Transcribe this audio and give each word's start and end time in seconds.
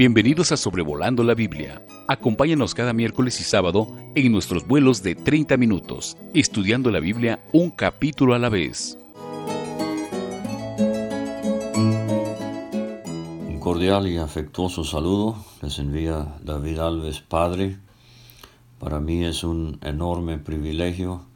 Bienvenidos 0.00 0.50
a 0.50 0.56
Sobrevolando 0.56 1.22
la 1.22 1.34
Biblia. 1.34 1.84
Acompáñanos 2.08 2.74
cada 2.74 2.94
miércoles 2.94 3.38
y 3.38 3.44
sábado 3.44 3.86
en 4.14 4.32
nuestros 4.32 4.66
vuelos 4.66 5.02
de 5.02 5.14
30 5.14 5.58
minutos, 5.58 6.16
estudiando 6.32 6.90
la 6.90 7.00
Biblia 7.00 7.44
un 7.52 7.70
capítulo 7.70 8.32
a 8.32 8.38
la 8.38 8.48
vez. 8.48 8.96
Un 13.46 13.58
cordial 13.60 14.08
y 14.08 14.16
afectuoso 14.16 14.84
saludo 14.84 15.36
les 15.60 15.78
envía 15.78 16.34
David 16.42 16.78
Alves 16.78 17.20
Padre. 17.20 17.76
Para 18.78 19.00
mí 19.00 19.26
es 19.26 19.44
un 19.44 19.80
enorme 19.82 20.38
privilegio 20.38 21.26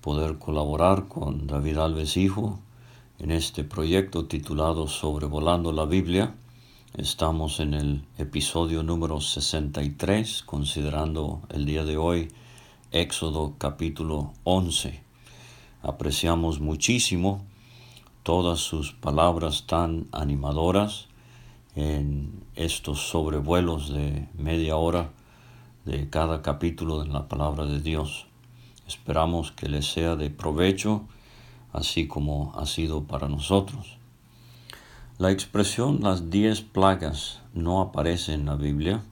poder 0.00 0.38
colaborar 0.38 1.08
con 1.08 1.46
David 1.46 1.76
Alves 1.76 2.16
Hijo 2.16 2.58
en 3.18 3.32
este 3.32 3.64
proyecto 3.64 4.24
titulado 4.24 4.88
Sobrevolando 4.88 5.72
la 5.72 5.84
Biblia. 5.84 6.34
Estamos 6.98 7.60
en 7.60 7.74
el 7.74 8.02
episodio 8.18 8.82
número 8.82 9.20
63, 9.20 10.42
considerando 10.42 11.42
el 11.48 11.64
día 11.64 11.84
de 11.84 11.96
hoy 11.96 12.32
Éxodo 12.90 13.54
capítulo 13.56 14.32
11. 14.42 15.00
Apreciamos 15.80 16.58
muchísimo 16.58 17.46
todas 18.24 18.58
sus 18.58 18.94
palabras 18.94 19.68
tan 19.68 20.08
animadoras 20.10 21.06
en 21.76 22.42
estos 22.56 23.08
sobrevuelos 23.10 23.90
de 23.90 24.26
media 24.34 24.74
hora 24.74 25.12
de 25.84 26.10
cada 26.10 26.42
capítulo 26.42 27.00
de 27.00 27.10
la 27.10 27.28
palabra 27.28 27.64
de 27.64 27.80
Dios. 27.80 28.26
Esperamos 28.88 29.52
que 29.52 29.68
les 29.68 29.86
sea 29.86 30.16
de 30.16 30.30
provecho 30.30 31.04
así 31.72 32.08
como 32.08 32.52
ha 32.56 32.66
sido 32.66 33.04
para 33.04 33.28
nosotros. 33.28 33.97
La 35.18 35.32
expresión 35.32 35.98
las 36.00 36.30
diez 36.30 36.60
plagas 36.60 37.40
no 37.52 37.80
aparece 37.80 38.34
en 38.34 38.46
la 38.46 38.54
Biblia, 38.54 39.02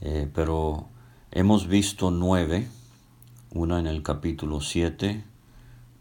eh, 0.00 0.30
pero 0.34 0.88
hemos 1.30 1.68
visto 1.68 2.10
nueve, 2.10 2.70
una 3.52 3.78
en 3.78 3.86
el 3.86 4.02
capítulo 4.02 4.62
7, 4.62 5.22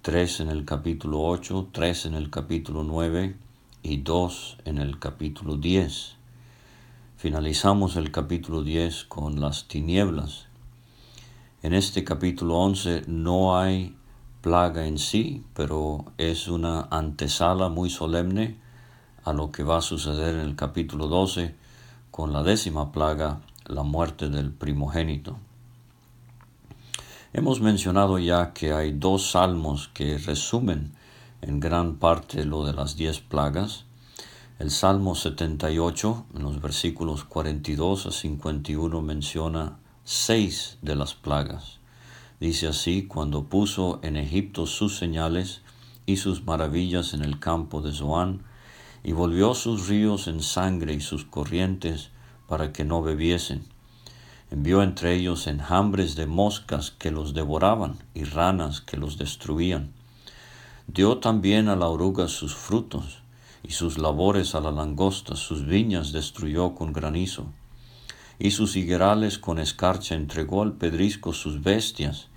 tres 0.01 0.39
en 0.39 0.47
el 0.47 0.63
capítulo 0.63 1.21
8, 1.21 1.67
tres 1.73 2.05
en 2.05 2.13
el 2.13 2.29
capítulo 2.29 2.85
9 2.85 3.35
y 3.81 3.97
dos 3.97 4.55
en 4.63 4.77
el 4.77 4.97
capítulo 4.99 5.57
10. 5.57 6.15
Finalizamos 7.17 7.97
el 7.97 8.09
capítulo 8.09 8.63
10 8.63 9.03
con 9.03 9.41
las 9.41 9.67
tinieblas. 9.67 10.45
En 11.61 11.73
este 11.73 12.05
capítulo 12.05 12.57
11 12.59 13.03
no 13.07 13.57
hay 13.57 13.97
plaga 14.39 14.87
en 14.87 14.97
sí, 14.97 15.43
pero 15.53 16.05
es 16.17 16.47
una 16.47 16.87
antesala 16.89 17.67
muy 17.67 17.89
solemne 17.89 18.62
a 19.23 19.33
lo 19.33 19.51
que 19.51 19.63
va 19.63 19.77
a 19.77 19.81
suceder 19.81 20.35
en 20.35 20.41
el 20.41 20.55
capítulo 20.55 21.07
12 21.07 21.55
con 22.11 22.33
la 22.33 22.43
décima 22.43 22.91
plaga, 22.91 23.41
la 23.65 23.83
muerte 23.83 24.29
del 24.29 24.51
primogénito. 24.51 25.37
Hemos 27.33 27.61
mencionado 27.61 28.19
ya 28.19 28.53
que 28.53 28.73
hay 28.73 28.91
dos 28.91 29.31
salmos 29.31 29.89
que 29.93 30.17
resumen 30.19 30.93
en 31.41 31.59
gran 31.59 31.95
parte 31.95 32.45
lo 32.45 32.65
de 32.65 32.73
las 32.73 32.95
diez 32.95 33.19
plagas. 33.19 33.85
El 34.59 34.69
Salmo 34.69 35.15
78, 35.15 36.25
en 36.35 36.43
los 36.43 36.61
versículos 36.61 37.23
42 37.23 38.05
a 38.05 38.11
51, 38.11 39.01
menciona 39.01 39.77
seis 40.03 40.77
de 40.81 40.95
las 40.95 41.15
plagas. 41.15 41.79
Dice 42.39 42.67
así, 42.67 43.07
cuando 43.07 43.45
puso 43.45 43.99
en 44.03 44.15
Egipto 44.15 44.67
sus 44.67 44.97
señales 44.97 45.61
y 46.05 46.17
sus 46.17 46.43
maravillas 46.43 47.13
en 47.13 47.23
el 47.23 47.39
campo 47.39 47.81
de 47.81 47.93
Zoán, 47.93 48.43
y 49.03 49.11
volvió 49.11 49.53
sus 49.53 49.87
ríos 49.87 50.27
en 50.27 50.41
sangre 50.41 50.93
y 50.93 51.01
sus 51.01 51.25
corrientes 51.25 52.09
para 52.47 52.71
que 52.71 52.85
no 52.85 53.01
bebiesen. 53.01 53.63
Envió 54.49 54.83
entre 54.83 55.15
ellos 55.15 55.47
enjambres 55.47 56.15
de 56.15 56.27
moscas 56.27 56.91
que 56.91 57.11
los 57.11 57.33
devoraban 57.33 57.97
y 58.13 58.23
ranas 58.23 58.81
que 58.81 58.97
los 58.97 59.17
destruían. 59.17 59.91
Dio 60.87 61.17
también 61.17 61.69
a 61.69 61.75
la 61.75 61.87
oruga 61.87 62.27
sus 62.27 62.55
frutos, 62.55 63.19
y 63.63 63.71
sus 63.71 63.97
labores 63.97 64.55
a 64.55 64.59
la 64.59 64.71
langosta, 64.71 65.35
sus 65.35 65.65
viñas 65.65 66.11
destruyó 66.11 66.75
con 66.75 66.91
granizo, 66.91 67.47
y 68.37 68.51
sus 68.51 68.75
higuerales 68.75 69.39
con 69.39 69.57
escarcha 69.57 70.15
entregó 70.15 70.61
al 70.61 70.73
pedrisco 70.73 71.33
sus 71.33 71.63
bestias, 71.63 72.27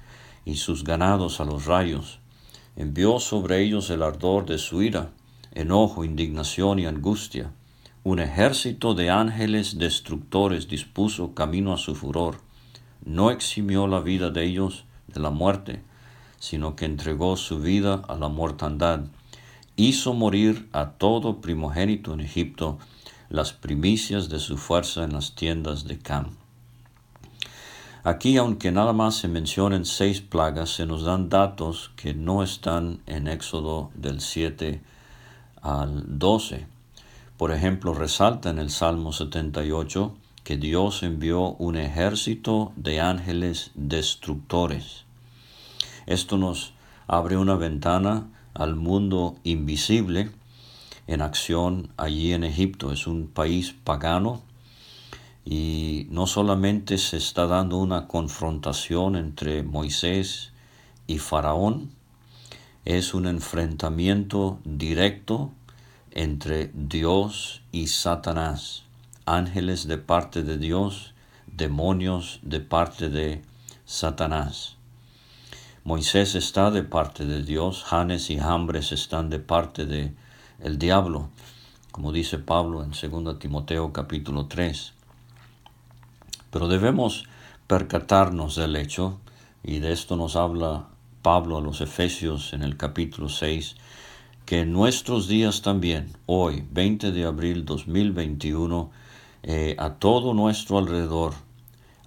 y 0.44 0.54
sus 0.54 0.84
ganados 0.84 1.40
a 1.40 1.44
los 1.44 1.66
rayos. 1.66 2.20
Envió 2.76 3.18
sobre 3.18 3.62
ellos 3.62 3.90
el 3.90 4.02
ardor 4.02 4.46
de 4.46 4.58
su 4.58 4.80
ira, 4.82 5.10
enojo, 5.56 6.04
indignación 6.04 6.78
y 6.78 6.86
angustia. 6.86 7.50
Un 8.04 8.20
ejército 8.20 8.94
de 8.94 9.10
ángeles 9.10 9.78
destructores 9.78 10.68
dispuso 10.68 11.34
camino 11.34 11.72
a 11.72 11.78
su 11.78 11.94
furor. 11.94 12.40
No 13.04 13.30
eximió 13.30 13.86
la 13.86 14.00
vida 14.00 14.30
de 14.30 14.44
ellos 14.44 14.84
de 15.08 15.18
la 15.20 15.30
muerte, 15.30 15.82
sino 16.38 16.76
que 16.76 16.84
entregó 16.84 17.36
su 17.36 17.58
vida 17.58 18.02
a 18.06 18.14
la 18.16 18.28
mortandad. 18.28 19.00
Hizo 19.76 20.12
morir 20.12 20.68
a 20.72 20.90
todo 20.90 21.40
primogénito 21.40 22.12
en 22.12 22.20
Egipto, 22.20 22.78
las 23.28 23.52
primicias 23.52 24.28
de 24.28 24.38
su 24.38 24.58
fuerza 24.58 25.04
en 25.04 25.14
las 25.14 25.34
tiendas 25.34 25.84
de 25.88 25.98
Cam. 25.98 26.36
Aquí, 28.04 28.36
aunque 28.36 28.70
nada 28.70 28.92
más 28.92 29.16
se 29.16 29.26
mencionen 29.26 29.84
seis 29.84 30.20
plagas, 30.20 30.70
se 30.70 30.86
nos 30.86 31.02
dan 31.02 31.28
datos 31.28 31.90
que 31.96 32.14
no 32.14 32.44
están 32.44 33.00
en 33.06 33.26
Éxodo 33.26 33.90
del 33.94 34.20
7 34.20 34.80
al 35.66 36.18
12. 36.18 36.64
Por 37.36 37.50
ejemplo, 37.50 37.92
resalta 37.92 38.50
en 38.50 38.60
el 38.60 38.70
Salmo 38.70 39.12
78 39.12 40.14
que 40.44 40.56
Dios 40.56 41.02
envió 41.02 41.54
un 41.54 41.76
ejército 41.76 42.72
de 42.76 43.00
ángeles 43.00 43.72
destructores. 43.74 45.04
Esto 46.06 46.38
nos 46.38 46.72
abre 47.08 47.36
una 47.36 47.56
ventana 47.56 48.28
al 48.54 48.76
mundo 48.76 49.34
invisible 49.42 50.30
en 51.08 51.20
acción 51.20 51.90
allí 51.96 52.32
en 52.32 52.44
Egipto. 52.44 52.92
Es 52.92 53.08
un 53.08 53.26
país 53.26 53.74
pagano 53.82 54.42
y 55.44 56.06
no 56.10 56.28
solamente 56.28 56.96
se 56.96 57.16
está 57.16 57.48
dando 57.48 57.78
una 57.78 58.06
confrontación 58.06 59.16
entre 59.16 59.64
Moisés 59.64 60.52
y 61.08 61.18
Faraón, 61.18 61.90
es 62.86 63.14
un 63.14 63.26
enfrentamiento 63.26 64.60
directo 64.64 65.50
entre 66.16 66.70
Dios 66.72 67.60
y 67.72 67.88
Satanás, 67.88 68.84
ángeles 69.26 69.86
de 69.86 69.98
parte 69.98 70.42
de 70.44 70.56
Dios, 70.56 71.12
demonios 71.46 72.40
de 72.40 72.60
parte 72.60 73.10
de 73.10 73.42
Satanás. 73.84 74.76
Moisés 75.84 76.34
está 76.34 76.70
de 76.70 76.82
parte 76.82 77.26
de 77.26 77.42
Dios, 77.42 77.84
Janes 77.84 78.30
y 78.30 78.38
Jambres 78.38 78.92
están 78.92 79.28
de 79.28 79.40
parte 79.40 79.84
de 79.84 80.14
el 80.58 80.78
diablo, 80.78 81.28
como 81.92 82.12
dice 82.12 82.38
Pablo 82.38 82.82
en 82.82 82.92
2 82.92 83.38
Timoteo 83.38 83.92
capítulo 83.92 84.46
3. 84.46 84.94
Pero 86.50 86.66
debemos 86.68 87.26
percatarnos 87.66 88.56
del 88.56 88.76
hecho, 88.76 89.20
y 89.62 89.80
de 89.80 89.92
esto 89.92 90.16
nos 90.16 90.34
habla 90.34 90.86
Pablo 91.20 91.58
a 91.58 91.60
los 91.60 91.82
Efesios 91.82 92.54
en 92.54 92.62
el 92.62 92.78
capítulo 92.78 93.28
6, 93.28 93.76
que 94.46 94.60
en 94.60 94.72
nuestros 94.72 95.26
días 95.26 95.60
también, 95.60 96.12
hoy, 96.26 96.64
20 96.70 97.10
de 97.10 97.24
abril 97.24 97.64
2021, 97.64 98.90
eh, 99.42 99.74
a 99.76 99.94
todo 99.94 100.34
nuestro 100.34 100.78
alrededor, 100.78 101.34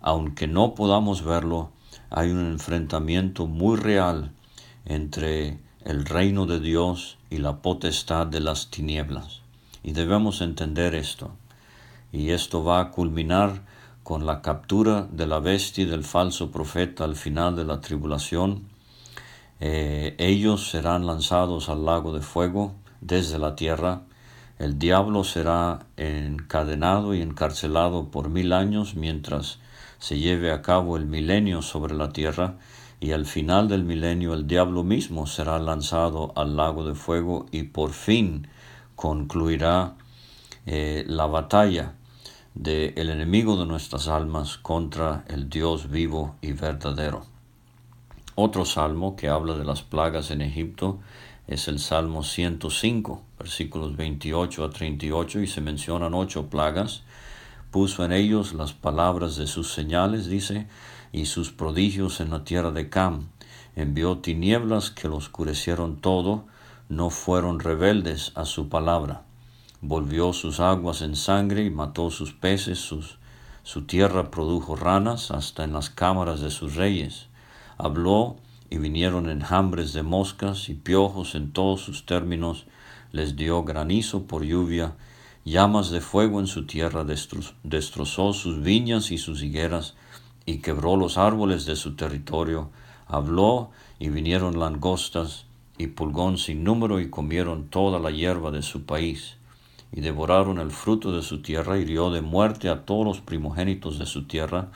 aunque 0.01 0.47
no 0.47 0.73
podamos 0.73 1.25
verlo, 1.25 1.72
hay 2.09 2.31
un 2.31 2.39
enfrentamiento 2.39 3.45
muy 3.45 3.75
real 3.75 4.31
entre 4.85 5.59
el 5.83 6.05
reino 6.05 6.45
de 6.45 6.61
Dios 6.61 7.17
y 7.29 7.39
la 7.39 7.57
potestad 7.57 8.25
de 8.25 8.40
las 8.40 8.72
tinieblas. 8.72 9.41
Y 9.84 9.91
debemos 9.91 10.40
entender 10.40 10.96
esto. 10.96 11.31
Y 12.14 12.29
esto 12.29 12.64
va 12.64 12.79
a 12.79 12.91
culminar 12.91 13.64
con 14.03 14.25
la 14.25 14.41
captura 14.41 15.09
de 15.11 15.28
la 15.28 15.40
bestia 15.40 15.84
y 15.84 15.87
del 15.87 16.05
falso 16.05 16.52
profeta 16.52 17.03
al 17.03 17.17
final 17.17 17.58
de 17.58 17.66
la 17.66 17.81
tribulación, 17.81 18.68
eh, 19.59 20.16
ellos 20.17 20.70
serán 20.70 21.06
lanzados 21.06 21.70
al 21.70 21.85
lago 21.85 22.14
de 22.14 22.22
fuego 22.22 22.73
desde 23.02 23.40
la 23.40 23.56
tierra, 23.56 24.02
el 24.58 24.78
diablo 24.78 25.23
será 25.23 25.85
encadenado 25.96 27.14
y 27.14 27.22
encarcelado 27.22 28.11
por 28.11 28.29
mil 28.29 28.52
años 28.52 28.96
mientras 28.96 29.59
se 30.00 30.20
lleve 30.20 30.52
a 30.52 30.61
cabo 30.61 30.97
el 30.97 31.06
milenio 31.06 31.61
sobre 31.61 31.96
la 31.96 32.09
tierra, 32.09 32.56
y 33.02 33.11
al 33.14 33.26
final 33.26 33.70
del 33.70 33.84
milenio 33.84 34.34
el 34.34 34.47
diablo 34.47 34.84
mismo 34.84 35.26
será 35.28 35.58
lanzado 35.59 36.34
al 36.35 36.58
lago 36.58 36.85
de 36.85 36.96
fuego 36.96 37.46
y 37.52 37.64
por 37.64 37.91
fin 37.91 38.47
concluirá 38.96 39.96
eh, 40.66 41.05
la 41.08 41.26
batalla 41.26 41.94
del 42.53 42.94
el 42.97 43.09
enemigo 43.09 43.55
de 43.55 43.66
nuestras 43.66 44.09
almas 44.09 44.58
contra 44.58 45.23
el 45.29 45.50
Dios 45.50 45.90
vivo 45.90 46.35
y 46.41 46.52
verdadero. 46.52 47.39
Otro 48.41 48.64
salmo 48.64 49.18
que 49.18 49.28
habla 49.28 49.56
de 49.56 49.66
las 49.66 49.82
plagas 49.82 50.32
en 50.32 50.40
Egipto 50.40 51.00
es 51.47 51.68
el 51.68 51.78
Salmo 51.78 52.24
105, 52.24 53.22
versículos 53.38 53.97
28 53.97 54.64
a 54.64 54.70
38, 54.70 55.41
y 55.41 55.47
se 55.47 55.59
mencionan 55.59 56.14
ocho 56.14 56.50
plagas. 56.50 57.03
puso 57.70 58.06
en 58.06 58.14
ellos 58.14 58.53
las 58.53 58.72
palabras 58.72 59.36
de 59.36 59.46
sus 59.46 59.74
señales, 59.74 60.28
dice, 60.28 60.68
y 61.12 61.26
sus 61.26 61.52
prodigios 61.52 62.22
en 62.22 62.30
la 62.30 62.46
tierra 62.46 62.72
de 62.72 62.88
Cam. 62.88 63.28
Envió 63.76 64.20
tinieblas 64.20 64.90
que 64.90 65.09
lo 65.09 65.18
oscurecieron 65.18 65.97
todo, 65.97 66.46
no 66.88 67.09
fueron 67.09 67.59
rebeldes 67.59 68.32
a 68.36 68.46
su 68.46 68.70
palabra. 68.70 69.24
Volvió 69.82 70.32
sus 70.32 70.62
aguas 70.62 71.02
en 71.02 71.18
sangre 71.18 71.66
y 71.66 71.72
mató 71.72 72.09
sus 72.09 72.32
peces, 72.32 72.80
sus, 72.80 73.18
su 73.64 73.82
tierra 73.82 74.32
produjo 74.32 74.78
ranas 74.78 75.30
hasta 75.30 75.66
en 75.66 75.74
las 75.74 75.90
cámaras 75.90 76.40
de 76.40 76.52
sus 76.52 76.76
reyes. 76.76 77.28
Habló 77.81 78.35
y 78.70 78.78
vinieron 78.78 79.29
enjambres 79.29 79.93
de 79.93 80.03
moscas 80.03 80.67
y 80.67 80.73
piojos 80.73 81.34
en 81.34 81.53
todos 81.53 81.79
sus 81.79 82.05
términos, 82.05 82.66
les 83.14 83.37
dio 83.37 83.64
granizo 83.64 84.23
por 84.23 84.43
lluvia, 84.43 84.97
llamas 85.46 85.90
de 85.90 86.02
fuego 86.02 86.41
en 86.41 86.47
su 86.47 86.66
tierra, 86.66 87.05
destrozó 87.64 88.34
sus 88.34 88.61
viñas 88.61 89.11
y 89.11 89.17
sus 89.17 89.41
higueras, 89.41 89.96
y 90.46 90.58
quebró 90.58 90.97
los 90.97 91.17
árboles 91.17 91.66
de 91.66 91.78
su 91.78 91.96
territorio, 91.96 92.70
habló 93.08 93.72
y 93.97 94.09
vinieron 94.09 94.59
langostas 94.59 95.46
y 95.78 95.87
pulgón 95.87 96.37
sin 96.37 96.66
número 96.66 96.99
y 96.99 97.09
comieron 97.09 97.70
toda 97.70 97.97
la 97.97 98.11
hierba 98.11 98.52
de 98.52 98.61
su 98.61 98.84
país, 98.84 99.37
y 99.93 100.02
devoraron 100.02 100.59
el 100.59 100.72
fruto 100.72 101.14
de 101.14 101.22
su 101.22 101.41
tierra, 101.41 101.78
y 101.78 101.84
hirió 101.84 102.11
de 102.11 102.22
muerte 102.22 102.67
a 102.67 102.84
todos 102.84 103.05
los 103.05 103.22
primogénitos 103.22 103.97
de 103.99 104.05
su 104.05 104.26
tierra, 104.26 104.67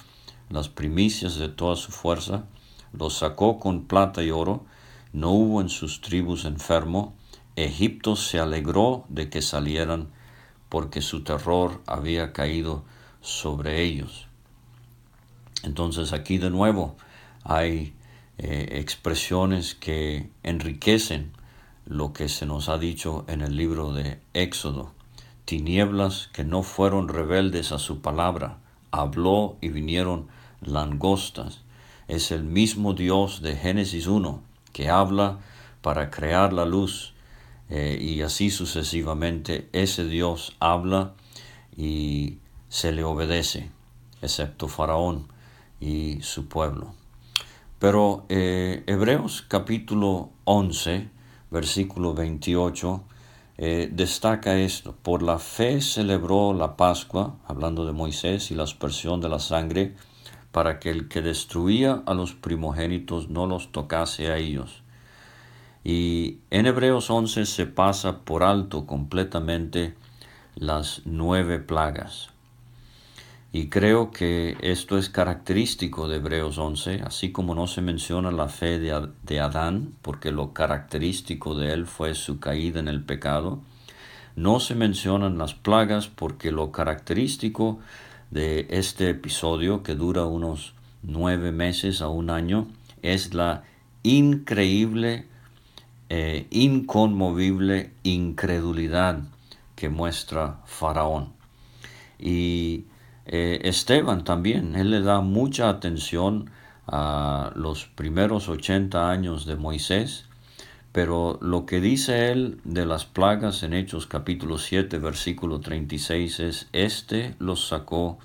las 0.49 0.69
primicias 0.69 1.35
de 1.35 1.49
toda 1.49 1.75
su 1.75 1.91
fuerza, 1.91 2.45
los 2.93 3.17
sacó 3.17 3.59
con 3.59 3.85
plata 3.85 4.23
y 4.23 4.31
oro, 4.31 4.65
no 5.11 5.31
hubo 5.31 5.61
en 5.61 5.69
sus 5.69 6.01
tribus 6.01 6.45
enfermo, 6.45 7.13
Egipto 7.55 8.15
se 8.15 8.39
alegró 8.39 9.05
de 9.09 9.29
que 9.29 9.41
salieran, 9.41 10.09
porque 10.69 11.01
su 11.01 11.23
terror 11.23 11.81
había 11.85 12.33
caído 12.33 12.83
sobre 13.21 13.83
ellos. 13.83 14.27
Entonces 15.63 16.13
aquí 16.13 16.37
de 16.39 16.49
nuevo 16.49 16.95
hay 17.43 17.93
eh, 18.37 18.79
expresiones 18.79 19.75
que 19.75 20.29
enriquecen 20.41 21.31
lo 21.85 22.13
que 22.13 22.27
se 22.29 22.45
nos 22.45 22.69
ha 22.69 22.77
dicho 22.77 23.23
en 23.27 23.41
el 23.41 23.55
libro 23.55 23.93
de 23.93 24.19
Éxodo. 24.33 24.91
Tinieblas 25.45 26.29
que 26.33 26.43
no 26.43 26.63
fueron 26.63 27.07
rebeldes 27.07 27.71
a 27.71 27.79
su 27.79 28.01
palabra, 28.01 28.57
habló 28.91 29.57
y 29.61 29.69
vinieron 29.69 30.27
langostas 30.61 31.62
es 32.07 32.31
el 32.31 32.43
mismo 32.43 32.93
Dios 32.93 33.41
de 33.41 33.55
Génesis 33.55 34.07
1 34.07 34.41
que 34.73 34.89
habla 34.89 35.39
para 35.81 36.09
crear 36.09 36.51
la 36.51 36.65
luz 36.65 37.13
eh, 37.69 37.97
y 38.01 38.21
así 38.21 38.49
sucesivamente. 38.49 39.69
Ese 39.71 40.05
Dios 40.05 40.55
habla 40.59 41.13
y 41.77 42.37
se 42.67 42.91
le 42.91 43.03
obedece, 43.03 43.71
excepto 44.21 44.67
Faraón 44.67 45.27
y 45.79 46.19
su 46.21 46.47
pueblo. 46.47 46.93
Pero 47.79 48.25
eh, 48.29 48.83
Hebreos 48.87 49.43
capítulo 49.47 50.29
11, 50.45 51.09
versículo 51.51 52.13
28, 52.13 53.03
eh, 53.57 53.89
destaca 53.91 54.57
esto. 54.57 54.95
Por 55.03 55.21
la 55.21 55.37
fe 55.37 55.81
celebró 55.81 56.53
la 56.53 56.75
Pascua, 56.77 57.35
hablando 57.45 57.85
de 57.85 57.91
Moisés 57.91 58.51
y 58.51 58.55
la 58.55 58.63
aspersión 58.63 59.21
de 59.21 59.29
la 59.29 59.39
sangre, 59.39 59.95
para 60.53 60.79
que 60.79 60.91
el 60.91 61.09
que 61.09 61.21
destruía 61.21 62.03
a 62.05 62.13
los 62.13 62.33
primogénitos 62.33 63.27
no 63.27 63.47
los 63.47 63.71
tocase 63.71 64.31
a 64.31 64.37
ellos. 64.37 64.83
Y 65.83 66.37
en 66.51 66.67
Hebreos 66.67 67.09
11 67.09 67.45
se 67.45 67.65
pasa 67.65 68.19
por 68.19 68.43
alto 68.43 68.85
completamente 68.85 69.95
las 70.55 71.01
nueve 71.05 71.57
plagas. 71.57 72.29
Y 73.51 73.69
creo 73.69 74.11
que 74.11 74.55
esto 74.61 74.97
es 74.97 75.09
característico 75.09 76.07
de 76.07 76.17
Hebreos 76.17 76.59
11, 76.59 77.01
así 77.03 77.31
como 77.31 77.55
no 77.55 77.65
se 77.65 77.81
menciona 77.81 78.31
la 78.31 78.47
fe 78.47 78.79
de, 78.79 79.39
Adán, 79.39 79.93
porque 80.03 80.31
lo 80.31 80.53
característico 80.53 81.55
de 81.55 81.73
él 81.73 81.87
fue 81.87 82.13
su 82.13 82.39
caída 82.39 82.79
en 82.79 82.87
el 82.87 83.03
pecado, 83.03 83.59
no 84.35 84.59
se 84.59 84.75
mencionan 84.75 85.39
las 85.39 85.55
plagas 85.55 86.07
porque 86.07 86.51
lo 86.51 86.71
característico 86.71 87.79
de 88.33 88.65
este 88.71 89.11
episodio 89.11 89.83
que 89.83 89.93
dura 89.93 90.25
unos 90.25 90.73
nueve 91.03 91.51
meses 91.51 92.01
a 92.01 92.07
un 92.07 92.31
año 92.31 92.67
es 93.03 93.35
la 93.35 93.63
increíble, 94.01 95.27
eh, 96.09 96.47
inconmovible 96.49 97.91
incredulidad 98.01 99.19
que 99.75 99.89
muestra 99.89 100.61
Faraón. 100.65 101.33
Y 102.17 102.85
eh, 103.27 103.59
Esteban 103.65 104.23
también, 104.23 104.75
él 104.75 104.89
le 104.89 105.01
da 105.01 105.21
mucha 105.21 105.69
atención 105.69 106.49
a 106.87 107.51
los 107.55 107.85
primeros 107.85 108.49
80 108.49 109.11
años 109.11 109.45
de 109.45 109.57
Moisés, 109.57 110.25
pero 110.93 111.39
lo 111.41 111.65
que 111.65 111.81
dice 111.81 112.31
él 112.31 112.59
de 112.63 112.85
las 112.85 113.03
plagas 113.03 113.63
en 113.63 113.73
Hechos 113.73 114.05
capítulo 114.05 114.59
7 114.59 114.99
versículo 114.99 115.59
36 115.59 116.39
es, 116.39 116.69
Este 116.71 117.33
los 117.39 117.67
sacó 117.67 118.19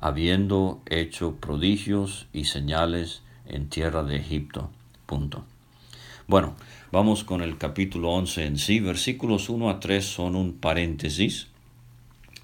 habiendo 0.00 0.82
hecho 0.86 1.36
prodigios 1.36 2.26
y 2.32 2.46
señales 2.46 3.22
en 3.46 3.68
tierra 3.68 4.02
de 4.02 4.16
Egipto. 4.16 4.68
Punto. 5.06 5.44
Bueno, 6.26 6.56
vamos 6.90 7.22
con 7.22 7.40
el 7.40 7.56
capítulo 7.56 8.10
11 8.10 8.46
en 8.46 8.58
sí. 8.58 8.80
Versículos 8.80 9.48
1 9.48 9.70
a 9.70 9.78
3 9.78 10.04
son 10.04 10.34
un 10.34 10.54
paréntesis. 10.54 11.46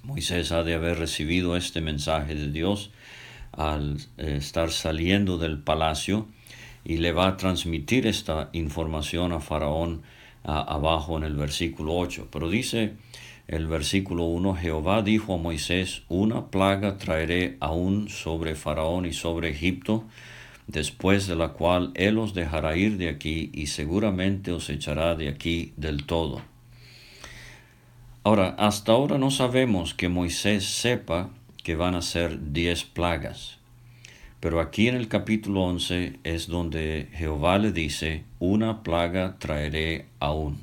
Moisés 0.03 0.53
ha 0.53 0.63
de 0.63 0.75
haber 0.75 0.99
recibido 0.99 1.57
este 1.57 1.81
mensaje 1.81 2.33
de 2.33 2.49
Dios 2.49 2.91
al 3.51 3.97
eh, 4.17 4.37
estar 4.37 4.71
saliendo 4.71 5.37
del 5.37 5.59
palacio 5.59 6.27
y 6.85 6.97
le 6.97 7.11
va 7.11 7.27
a 7.27 7.37
transmitir 7.37 8.05
esta 8.05 8.49
información 8.53 9.33
a 9.33 9.39
Faraón 9.39 10.03
abajo 10.43 11.17
en 11.17 11.23
el 11.23 11.35
versículo 11.35 11.95
8. 11.97 12.27
Pero 12.31 12.49
dice 12.49 12.93
el 13.47 13.67
versículo 13.67 14.25
1, 14.25 14.55
Jehová 14.55 15.01
dijo 15.01 15.33
a 15.33 15.37
Moisés, 15.37 16.03
una 16.07 16.47
plaga 16.47 16.97
traeré 16.97 17.57
aún 17.59 18.09
sobre 18.09 18.55
Faraón 18.55 19.05
y 19.05 19.13
sobre 19.13 19.49
Egipto, 19.49 20.05
después 20.67 21.27
de 21.27 21.35
la 21.35 21.49
cual 21.49 21.91
él 21.95 22.17
os 22.17 22.33
dejará 22.33 22.77
ir 22.77 22.97
de 22.97 23.09
aquí 23.09 23.51
y 23.53 23.67
seguramente 23.67 24.51
os 24.51 24.69
echará 24.69 25.15
de 25.15 25.29
aquí 25.29 25.73
del 25.77 26.05
todo. 26.05 26.41
Ahora, 28.23 28.55
hasta 28.57 28.91
ahora 28.91 29.19
no 29.19 29.29
sabemos 29.29 29.93
que 29.93 30.09
Moisés 30.09 30.65
sepa 30.65 31.29
que 31.63 31.75
van 31.75 31.93
a 31.93 32.01
ser 32.01 32.51
diez 32.53 32.83
plagas. 32.83 33.59
Pero 34.45 34.59
aquí 34.59 34.87
en 34.87 34.93
el 34.93 35.07
capítulo 35.07 35.63
11 35.63 36.19
es 36.23 36.45
donde 36.45 37.09
Jehová 37.13 37.57
le 37.57 37.71
dice, 37.71 38.25
una 38.37 38.83
plaga 38.83 39.39
traeré 39.39 40.05
aún. 40.19 40.59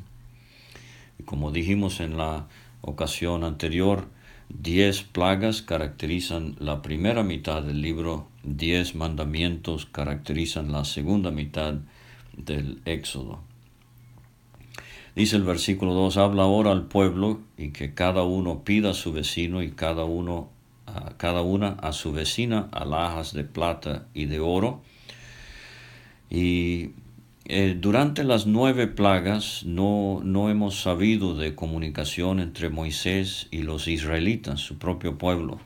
Y 1.19 1.25
como 1.25 1.51
dijimos 1.51 1.99
en 1.99 2.17
la 2.17 2.47
ocasión 2.81 3.43
anterior, 3.43 4.07
diez 4.49 5.03
plagas 5.03 5.63
caracterizan 5.63 6.55
la 6.61 6.81
primera 6.81 7.25
mitad 7.25 7.61
del 7.65 7.83
libro, 7.83 8.29
diez 8.45 8.95
mandamientos 8.95 9.87
caracterizan 9.87 10.71
la 10.71 10.85
segunda 10.85 11.33
mitad 11.33 11.75
del 12.37 12.81
Éxodo. 12.85 13.41
Dice 15.17 15.35
el 15.35 15.43
versículo 15.43 15.93
2, 15.93 16.19
habla 16.19 16.45
ahora 16.45 16.71
al 16.71 16.87
pueblo 16.87 17.41
y 17.59 17.71
que 17.71 17.95
cada 17.95 18.23
uno 18.23 18.63
pida 18.63 18.91
a 18.91 18.95
su 18.95 19.13
vecino 19.13 19.61
y 19.61 19.73
cada 19.73 20.05
uno 20.05 20.52
a 20.95 21.17
cada 21.17 21.43
una 21.43 21.71
a 21.81 21.93
su 21.93 22.13
vecina 22.13 22.69
alhajas 22.73 23.33
de 23.33 23.45
plata 23.45 24.07
y 24.15 24.27
de 24.27 24.41
oro. 24.41 24.83
Y 26.31 26.91
eh, 27.47 27.77
durante 27.79 28.25
las 28.25 28.47
nueve 28.47 28.87
plagas 28.87 29.65
no, 29.65 30.21
no 30.23 30.49
hemos 30.49 30.81
sabido 30.81 31.35
de 31.37 31.55
comunicación 31.55 32.41
entre 32.41 32.71
Moisés 32.71 33.49
y 33.51 33.63
los 33.63 33.89
israelitas, 33.89 34.61
su 34.61 34.79
propio 34.79 35.19
pueblo. 35.19 35.61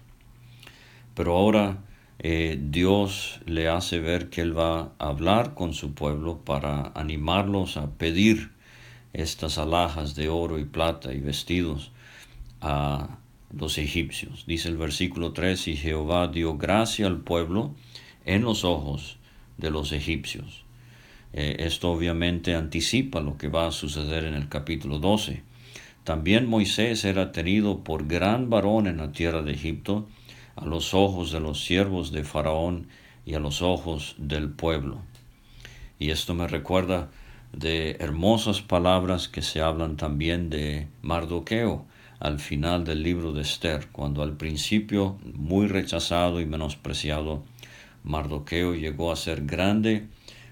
Pero 1.15 1.37
ahora 1.37 1.79
eh, 2.19 2.59
Dios 2.61 3.41
le 3.45 3.69
hace 3.69 4.01
ver 4.01 4.31
que 4.31 4.41
Él 4.41 4.57
va 4.57 4.93
a 4.99 5.09
hablar 5.09 5.55
con 5.55 5.75
su 5.75 5.95
pueblo 5.95 6.39
para 6.39 6.93
animarlos 6.95 7.77
a 7.77 7.91
pedir 7.91 8.53
estas 9.13 9.59
alhajas 9.59 10.15
de 10.15 10.29
oro 10.29 10.59
y 10.59 10.65
plata 10.65 11.13
y 11.13 11.21
vestidos 11.21 11.93
a, 12.61 13.19
los 13.59 13.79
egipcios. 13.79 14.45
Dice 14.47 14.69
el 14.69 14.77
versículo 14.77 15.33
3, 15.33 15.69
y 15.69 15.77
Jehová 15.77 16.29
dio 16.29 16.57
gracia 16.57 17.07
al 17.07 17.19
pueblo 17.21 17.75
en 18.25 18.43
los 18.43 18.65
ojos 18.65 19.19
de 19.57 19.71
los 19.71 19.93
egipcios. 19.93 20.65
Eh, 21.33 21.57
esto 21.61 21.91
obviamente 21.91 22.55
anticipa 22.55 23.21
lo 23.21 23.37
que 23.37 23.49
va 23.49 23.67
a 23.67 23.73
suceder 23.73 24.25
en 24.25 24.35
el 24.35 24.49
capítulo 24.49 24.99
12. 24.99 25.43
También 26.05 26.49
Moisés 26.49 27.05
era 27.05 27.33
tenido 27.33 27.83
por 27.83 28.07
gran 28.07 28.49
varón 28.49 28.87
en 28.87 28.99
la 28.99 29.13
tierra 29.13 29.43
de 29.43 29.53
Egipto, 29.53 30.07
a 30.55 30.65
los 30.65 30.95
ojos 30.95 31.33
de 31.33 31.41
los 31.41 31.65
siervos 31.65 32.13
de 32.13 32.25
Faraón 32.25 32.89
y 33.25 33.35
a 33.35 33.41
los 33.41 33.61
ojos 33.61 34.15
del 34.19 34.51
pueblo. 34.51 35.01
Y 35.99 36.11
esto 36.11 36.35
me 36.35 36.47
recuerda 36.47 37.11
de 37.53 37.97
hermosas 38.01 38.63
palabras 38.63 39.29
que 39.29 39.43
se 39.43 39.61
hablan 39.61 39.97
también 39.97 40.51
de 40.51 40.89
Mardoqueo, 41.03 41.87
al 42.19 42.39
final 42.39 42.85
del 42.85 43.03
libro 43.03 43.33
de 43.33 43.43
Esther, 43.43 43.89
cuando 43.93 44.23
al 44.23 44.37
principio, 44.37 45.19
muy 45.35 45.67
rechazado 45.67 46.41
y 46.41 46.47
menospreciado, 46.47 47.43
Mardoqueo 48.05 48.75
llegó 48.75 49.13
a 49.13 49.17
ser 49.17 49.45
grande, 49.45 50.07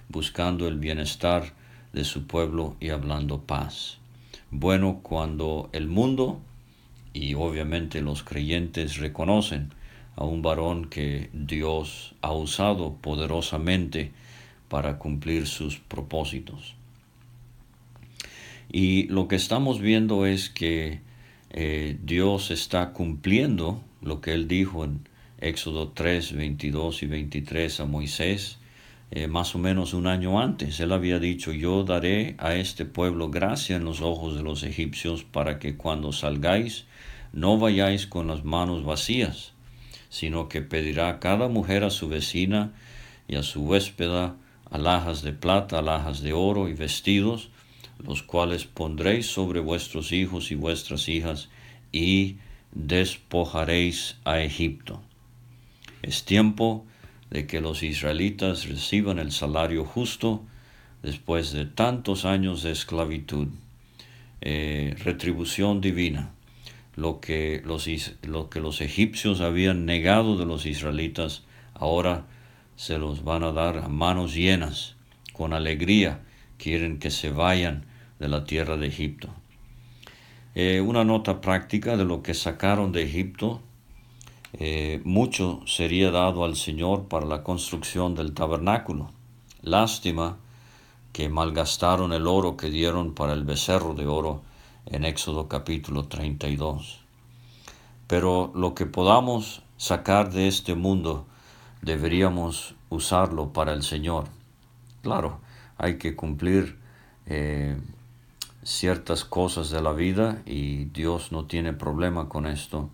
buscando 0.09 0.69
el 0.69 0.79
bienestar 0.79 1.55
de 1.93 2.05
su 2.05 2.27
pueblo 2.27 2.77
y 2.81 2.91
hablando 2.91 3.43
paz. 3.43 3.99
Bueno, 4.51 5.01
cuando 5.03 5.71
el 5.73 5.89
mundo 5.89 6.41
y 7.15 7.35
obviamente 7.35 8.03
los 8.03 8.23
creyentes 8.23 8.99
reconocen 8.99 9.71
a 10.17 10.25
un 10.25 10.43
varón 10.43 10.87
que 10.87 11.31
Dios 11.33 12.15
ha 12.21 12.33
usado 12.33 12.95
poderosamente 13.01 14.13
para 14.69 14.99
cumplir 14.99 15.47
sus 15.47 15.79
propósitos. 15.79 16.75
Y 18.71 19.05
lo 19.05 19.29
que 19.29 19.37
estamos 19.37 19.81
viendo 19.81 20.27
es 20.27 20.51
que 20.51 21.01
eh, 21.57 21.97
Dios 22.03 22.51
está 22.51 22.93
cumpliendo 22.93 23.81
lo 24.03 24.21
que 24.21 24.33
él 24.33 24.49
dijo 24.49 24.85
en 24.85 25.09
Éxodo 25.39 25.93
3, 25.95 26.33
22 26.33 27.05
y 27.05 27.07
23 27.07 27.79
a 27.79 27.85
Moisés, 27.85 28.59
eh, 29.13 29.29
más 29.29 29.55
o 29.55 29.61
menos 29.61 29.95
un 29.95 30.09
año 30.09 30.41
antes. 30.41 30.81
Él 30.81 30.91
había 30.91 31.21
dicho, 31.21 31.53
yo 31.53 31.85
daré 31.85 32.35
a 32.39 32.57
este 32.57 32.85
pueblo 32.85 33.31
gracia 33.31 33.77
en 33.77 33.85
los 33.85 34.01
ojos 34.01 34.35
de 34.35 34.43
los 34.43 34.65
egipcios 34.65 35.23
para 35.23 35.61
que 35.61 35.77
cuando 35.77 36.11
salgáis 36.11 36.87
no 37.33 37.57
vayáis 37.57 38.09
con 38.09 38.27
las 38.27 38.45
manos 38.45 38.85
vacías, 38.85 39.53
sino 40.09 40.49
que 40.49 40.61
pedirá 40.61 41.21
cada 41.21 41.47
mujer 41.47 41.85
a 41.85 41.91
su 41.91 42.09
vecina 42.09 42.73
y 43.29 43.37
a 43.37 43.45
su 43.45 43.63
huéspeda 43.63 44.35
alhajas 44.73 45.23
de 45.23 45.33
plata, 45.33 45.79
alhajas 45.79 46.21
de 46.21 46.33
oro 46.33 46.69
y 46.69 46.75
vestidos, 46.75 47.51
los 47.99 48.23
cuales 48.23 48.65
pondréis 48.65 49.27
sobre 49.27 49.61
vuestros 49.61 50.13
hijos 50.13 50.51
y 50.51 50.55
vuestras 50.55 51.09
hijas, 51.09 51.49
y 51.93 52.37
despojaréis 52.73 54.17
a 54.25 54.41
Egipto. 54.41 55.01
Es 56.03 56.25
tiempo 56.25 56.85
de 57.31 57.47
que 57.47 57.61
los 57.61 57.83
israelitas 57.83 58.69
reciban 58.69 59.19
el 59.19 59.33
salario 59.33 59.85
justo 59.85 60.45
después 61.03 61.53
de 61.53 61.67
tantos 61.67 62.25
años 62.25 62.63
de 62.63 62.73
esclavitud, 62.73 63.49
eh, 64.41 64.97
retribución 65.03 65.81
divina, 65.81 66.33
lo 66.97 67.21
que, 67.21 67.63
los, 67.65 67.89
lo 68.23 68.51
que 68.51 68.61
los 68.61 68.81
egipcios 68.81 69.41
habían 69.41 69.85
negado 69.85 70.37
de 70.37 70.47
los 70.47 70.67
israelitas, 70.67 71.43
ahora 71.75 72.27
se 72.77 72.99
los 72.99 73.25
van 73.25 73.43
a 73.43 73.53
dar 73.53 73.79
a 73.79 73.89
manos 73.89 74.35
llenas, 74.35 74.97
con 75.33 75.53
alegría, 75.53 76.21
quieren 76.65 76.99
que 76.99 77.11
se 77.11 77.29
vayan 77.29 77.85
de 78.19 78.27
la 78.27 78.45
tierra 78.45 78.79
de 78.79 78.87
Egipto. 78.87 79.29
Eh, 80.55 80.81
una 80.81 81.05
nota 81.05 81.43
práctica 81.43 81.99
de 81.99 82.07
lo 82.07 82.23
que 82.23 82.33
sacaron 82.33 82.91
de 82.91 83.03
Egipto, 83.03 83.61
eh, 84.55 85.03
mucho 85.05 85.61
sería 85.67 86.11
dado 86.11 86.43
al 86.43 86.57
Señor 86.57 87.05
para 87.09 87.27
la 87.27 87.43
construcción 87.43 88.15
del 88.15 88.33
tabernáculo. 88.33 89.11
Lástima 89.61 90.39
que 91.13 91.29
malgastaron 91.29 92.15
el 92.15 92.27
oro 92.27 92.57
que 92.57 92.71
dieron 92.71 93.13
para 93.13 93.35
el 93.35 93.45
becerro 93.45 93.93
de 93.93 94.07
oro 94.07 94.41
en 94.87 95.05
Éxodo 95.05 95.49
capítulo 95.49 96.05
32. 96.05 97.01
Pero 98.07 98.53
lo 98.55 98.75
que 98.75 98.87
podamos 98.87 99.61
sacar 99.77 100.33
de 100.33 100.49
este 100.49 100.75
mundo 100.75 101.27
deberíamos 101.83 102.75
usarlo 102.89 103.53
para 103.53 103.75
el 103.75 103.83
Señor. 103.83 104.29
Claro, 105.03 105.44
hay 105.79 105.99
que 105.99 106.15
cumplir 106.15 106.77
eh, 107.27 107.77
ciertas 108.63 109.25
cosas 109.25 109.71
de 109.71 109.83
la 109.83 109.93
vida 109.93 110.43
y 110.47 110.87
Dios 110.87 111.33
no 111.33 111.45
tiene 111.47 111.73
problema 111.73 112.29
con 112.29 112.47
esto. 112.47 112.91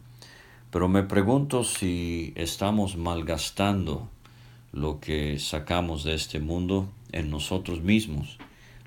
Pero 0.70 0.88
me 0.88 1.02
pregunto 1.02 1.64
si 1.64 2.32
estamos 2.36 2.96
malgastando 2.96 4.08
lo 4.72 5.00
que 5.00 5.38
sacamos 5.38 6.04
de 6.04 6.14
este 6.14 6.38
mundo 6.38 6.88
en 7.12 7.30
nosotros 7.30 7.80
mismos. 7.80 8.38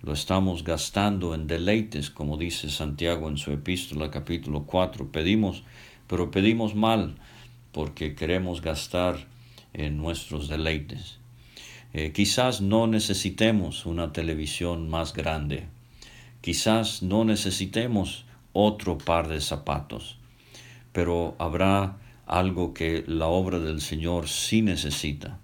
Lo 0.01 0.13
estamos 0.13 0.63
gastando 0.63 1.33
en 1.33 1.47
deleites, 1.47 2.09
como 2.09 2.37
dice 2.37 2.69
Santiago 2.69 3.29
en 3.29 3.37
su 3.37 3.51
epístola 3.51 4.11
capítulo 4.11 4.63
4. 4.63 5.11
Pedimos, 5.11 5.63
pero 6.07 6.31
pedimos 6.31 6.75
mal 6.75 7.15
porque 7.71 8.15
queremos 8.15 8.61
gastar 8.61 9.27
en 9.73 9.97
nuestros 9.97 10.47
deleites. 10.47 11.19
Eh, 11.93 12.11
quizás 12.11 12.61
no 12.61 12.87
necesitemos 12.87 13.85
una 13.85 14.11
televisión 14.11 14.89
más 14.89 15.13
grande, 15.13 15.67
Quizás 16.43 17.01
no 17.01 17.23
necesitemos 17.23 18.25
otro 18.51 18.97
par 18.97 19.29
de 19.29 19.39
zapatos, 19.39 20.17
pero 20.91 21.35
habrá 21.39 21.99
algo 22.25 22.73
que 22.73 23.05
la 23.07 23.27
obra 23.27 23.59
del 23.59 23.79
Señor 23.79 24.27
sí 24.27 24.61
necesita. 24.61 25.39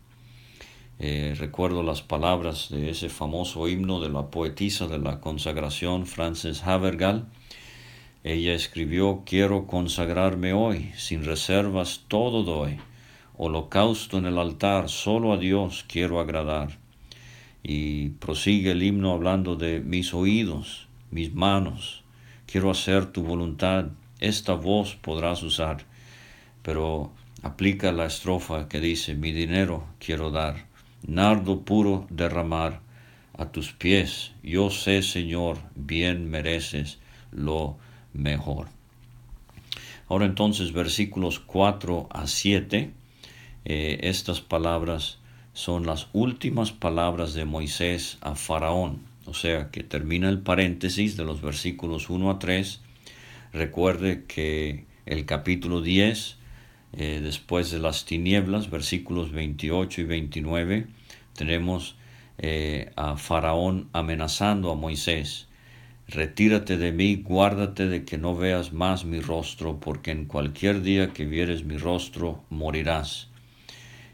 Eh, 1.00 1.36
recuerdo 1.40 1.84
las 1.84 2.02
palabras 2.02 2.68
de 2.70 2.90
ese 2.90 3.08
famoso 3.08 3.70
himno 3.70 4.02
de 4.02 4.10
la 4.10 4.30
poetisa 4.30 4.88
de 4.88 5.00
la 5.00 5.22
consagración, 5.22 6.06
Frances 6.06 6.64
Havergal. 6.64 7.28
Ella 8.26 8.54
escribió, 8.54 9.24
quiero 9.26 9.68
consagrarme 9.68 10.52
hoy, 10.52 10.92
sin 10.98 11.24
reservas 11.24 12.04
todo 12.10 12.44
doy, 12.44 12.78
holocausto 13.42 14.18
en 14.18 14.26
el 14.26 14.38
altar, 14.38 14.90
solo 14.90 15.32
a 15.32 15.38
Dios 15.38 15.86
quiero 15.88 16.20
agradar. 16.20 16.78
Y 17.64 18.10
prosigue 18.10 18.72
el 18.72 18.84
himno 18.84 19.14
hablando 19.14 19.56
de 19.56 19.80
mis 19.80 20.14
oídos, 20.14 20.90
mis 21.10 21.34
manos, 21.34 22.04
quiero 22.46 22.70
hacer 22.70 23.06
tu 23.06 23.24
voluntad, 23.24 23.86
esta 24.20 24.56
voz 24.56 24.96
podrás 24.96 25.42
usar, 25.42 25.86
pero 26.64 27.14
aplica 27.42 27.94
la 27.94 28.08
estrofa 28.08 28.68
que 28.68 28.82
dice, 28.82 29.16
mi 29.16 29.32
dinero 29.32 29.86
quiero 30.00 30.32
dar, 30.32 30.66
nardo 31.08 31.62
puro 31.62 32.08
derramar 32.10 32.82
a 33.38 33.46
tus 33.46 33.72
pies, 33.72 34.34
yo 34.44 34.70
sé, 34.70 35.02
Señor, 35.02 35.60
bien 35.76 36.30
mereces 36.30 37.00
lo 37.32 37.78
mejor. 38.12 38.68
Ahora 40.10 40.26
entonces 40.26 40.74
versículos 40.74 41.40
4 41.40 42.10
a 42.12 42.28
7, 42.28 42.99
eh, 43.70 44.00
estas 44.10 44.42
palabras 44.42 45.20
son 45.54 45.86
las 45.86 46.08
últimas 46.12 46.72
palabras 46.72 47.34
de 47.34 47.46
Moisés 47.46 48.18
a 48.22 48.36
Faraón 48.36 49.10
o 49.30 49.36
sea 49.36 49.70
que 49.70 49.84
termina 49.84 50.28
el 50.28 50.40
paréntesis 50.40 51.16
de 51.16 51.24
los 51.24 51.42
versículos 51.42 52.10
1 52.10 52.32
a 52.32 52.40
3. 52.40 52.82
Recuerde 53.54 54.24
que 54.28 54.86
el 55.06 55.26
capítulo 55.26 55.82
10, 55.82 56.38
eh, 56.94 57.20
después 57.22 57.70
de 57.70 57.78
las 57.78 58.06
tinieblas, 58.06 58.72
versículos 58.72 59.32
28 59.32 60.02
y 60.02 60.04
29, 60.06 60.88
tenemos 61.36 61.96
eh, 62.40 62.92
a 62.96 63.18
Faraón 63.18 63.88
amenazando 63.94 64.72
a 64.72 64.76
Moisés. 64.76 65.48
Retírate 66.08 66.78
de 66.78 66.92
mí, 66.92 67.18
guárdate 67.18 67.88
de 67.88 68.06
que 68.06 68.18
no 68.18 68.36
veas 68.36 68.74
más 68.74 69.06
mi 69.06 69.20
rostro, 69.20 69.80
porque 69.80 70.10
en 70.10 70.26
cualquier 70.26 70.82
día 70.82 71.14
que 71.14 71.26
vieres 71.26 71.64
mi 71.64 71.78
rostro 71.78 72.44
morirás. 72.50 73.29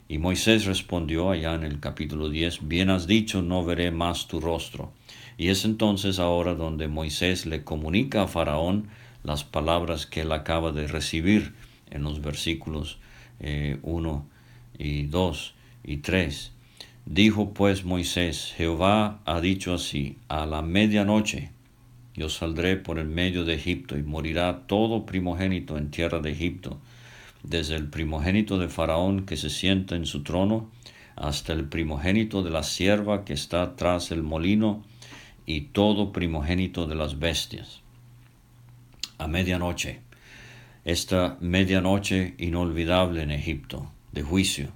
Y 0.08 0.20
Moisés 0.20 0.66
respondió 0.66 1.32
allá 1.32 1.56
en 1.56 1.64
el 1.64 1.80
capítulo 1.80 2.30
10, 2.30 2.68
Bien 2.68 2.90
has 2.90 3.08
dicho, 3.08 3.42
no 3.42 3.66
veré 3.66 3.92
más 3.92 4.28
tu 4.28 4.40
rostro. 4.40 4.92
Y 5.38 5.50
es 5.50 5.66
entonces 5.66 6.20
ahora 6.20 6.54
donde 6.54 6.88
Moisés 6.88 7.46
le 7.46 7.64
comunica 7.64 8.24
a 8.24 8.28
Faraón 8.28 8.88
las 9.24 9.44
palabras 9.44 10.06
que 10.06 10.22
él 10.22 10.32
acaba 10.32 10.72
de 10.72 10.88
recibir 10.88 11.54
en 11.90 12.04
los 12.04 12.22
versículos 12.22 13.00
1 13.40 13.42
eh, 13.42 13.80
y 14.78 15.04
2 15.04 15.54
y 15.84 15.98
3. 15.98 16.52
Dijo 17.06 17.54
pues 17.54 17.84
Moisés, 17.84 18.54
Jehová 18.56 19.20
ha 19.26 19.42
dicho 19.42 19.74
así, 19.74 20.18
a 20.28 20.46
la 20.46 20.62
medianoche 20.62 21.52
yo 22.16 22.30
saldré 22.30 22.78
por 22.78 22.98
el 22.98 23.08
medio 23.08 23.44
de 23.44 23.56
Egipto 23.56 23.98
y 23.98 24.04
morirá 24.04 24.62
todo 24.68 25.06
primogénito 25.06 25.78
en 25.78 25.92
tierra 25.92 26.20
de 26.20 26.32
Egipto, 26.32 26.80
desde 27.48 27.76
el 27.76 27.88
primogénito 27.88 28.58
de 28.58 28.70
Faraón 28.70 29.26
que 29.26 29.38
se 29.38 29.50
sienta 29.50 29.96
en 29.96 30.06
su 30.06 30.24
trono, 30.24 30.72
hasta 31.16 31.54
el 31.54 31.66
primogénito 31.70 32.44
de 32.44 32.50
la 32.50 32.64
sierva 32.64 33.24
que 33.24 33.34
está 33.34 33.76
tras 33.76 34.12
el 34.12 34.24
molino, 34.24 34.84
y 35.46 35.62
todo 35.62 36.12
primogénito 36.12 36.88
de 36.88 36.96
las 36.96 37.20
bestias. 37.20 37.82
A 39.18 39.28
medianoche, 39.28 40.02
esta 40.84 41.38
medianoche 41.40 42.34
inolvidable 42.38 43.22
en 43.22 43.32
Egipto, 43.32 43.92
de 44.12 44.24
juicio. 44.24 44.70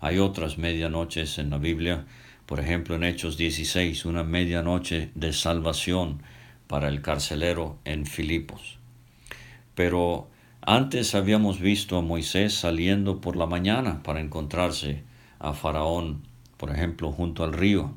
Hay 0.00 0.18
otras 0.18 0.56
medianoches 0.56 1.38
en 1.38 1.50
la 1.50 1.58
Biblia, 1.58 2.06
por 2.46 2.60
ejemplo 2.60 2.94
en 2.94 3.04
Hechos 3.04 3.36
16, 3.36 4.04
una 4.04 4.22
medianoche 4.22 5.10
de 5.14 5.32
salvación 5.32 6.22
para 6.66 6.88
el 6.88 7.02
carcelero 7.02 7.78
en 7.84 8.06
Filipos. 8.06 8.78
Pero 9.74 10.28
antes 10.66 11.14
habíamos 11.14 11.60
visto 11.60 11.98
a 11.98 12.02
Moisés 12.02 12.54
saliendo 12.54 13.20
por 13.20 13.36
la 13.36 13.46
mañana 13.46 14.02
para 14.02 14.20
encontrarse 14.20 15.02
a 15.38 15.52
Faraón, 15.52 16.22
por 16.56 16.70
ejemplo, 16.70 17.12
junto 17.12 17.44
al 17.44 17.52
río, 17.52 17.92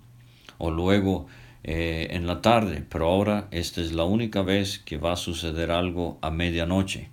o 0.57 0.69
luego 0.69 1.27
eh, 1.63 2.07
en 2.11 2.27
la 2.27 2.41
tarde, 2.41 2.83
pero 2.89 3.07
ahora 3.07 3.47
esta 3.51 3.79
es 3.79 3.93
la 3.93 4.03
única 4.03 4.41
vez 4.41 4.79
que 4.79 4.97
va 4.97 5.13
a 5.13 5.17
suceder 5.17 5.71
algo 5.71 6.17
a 6.21 6.29
medianoche. 6.29 7.09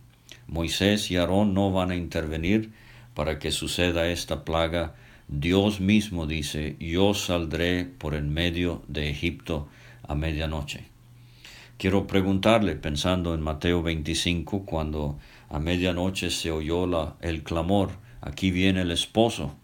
Moisés 0.48 1.10
y 1.10 1.16
Aarón 1.16 1.54
no 1.54 1.70
van 1.72 1.90
a 1.92 1.96
intervenir 1.96 2.72
para 3.14 3.38
que 3.38 3.52
suceda 3.52 4.08
esta 4.08 4.44
plaga. 4.44 4.94
Dios 5.28 5.80
mismo 5.80 6.26
dice, 6.26 6.76
yo 6.80 7.14
saldré 7.14 7.84
por 7.84 8.14
el 8.14 8.24
medio 8.24 8.82
de 8.88 9.08
Egipto 9.08 9.68
a 10.06 10.14
medianoche. 10.14 10.84
Quiero 11.78 12.06
preguntarle, 12.06 12.76
pensando 12.76 13.34
en 13.34 13.40
Mateo 13.40 13.82
25, 13.82 14.64
cuando 14.64 15.18
a 15.48 15.58
medianoche 15.58 16.30
se 16.30 16.50
oyó 16.50 17.16
el 17.20 17.42
clamor, 17.42 17.90
aquí 18.20 18.50
viene 18.50 18.82
el 18.82 18.90
esposo, 18.90 19.54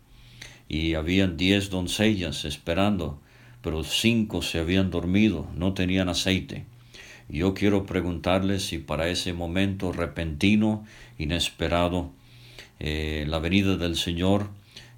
y 0.69 0.95
habían 0.95 1.37
diez 1.37 1.71
doncellas 1.71 2.45
esperando, 2.45 3.21
pero 3.63 3.85
cinco 3.85 4.43
se 4.43 4.59
habían 4.59 4.91
dormido, 4.91 5.49
no 5.57 5.75
tenían 5.75 6.09
aceite. 6.09 6.65
Yo 7.29 7.55
quiero 7.55 7.87
preguntarle 7.87 8.59
si 8.59 8.79
para 8.79 9.09
ese 9.09 9.33
momento 9.33 9.93
repentino, 9.93 10.85
inesperado, 11.19 12.11
eh, 12.81 13.25
la 13.29 13.39
venida 13.39 13.77
del 13.77 13.97
Señor 13.97 14.49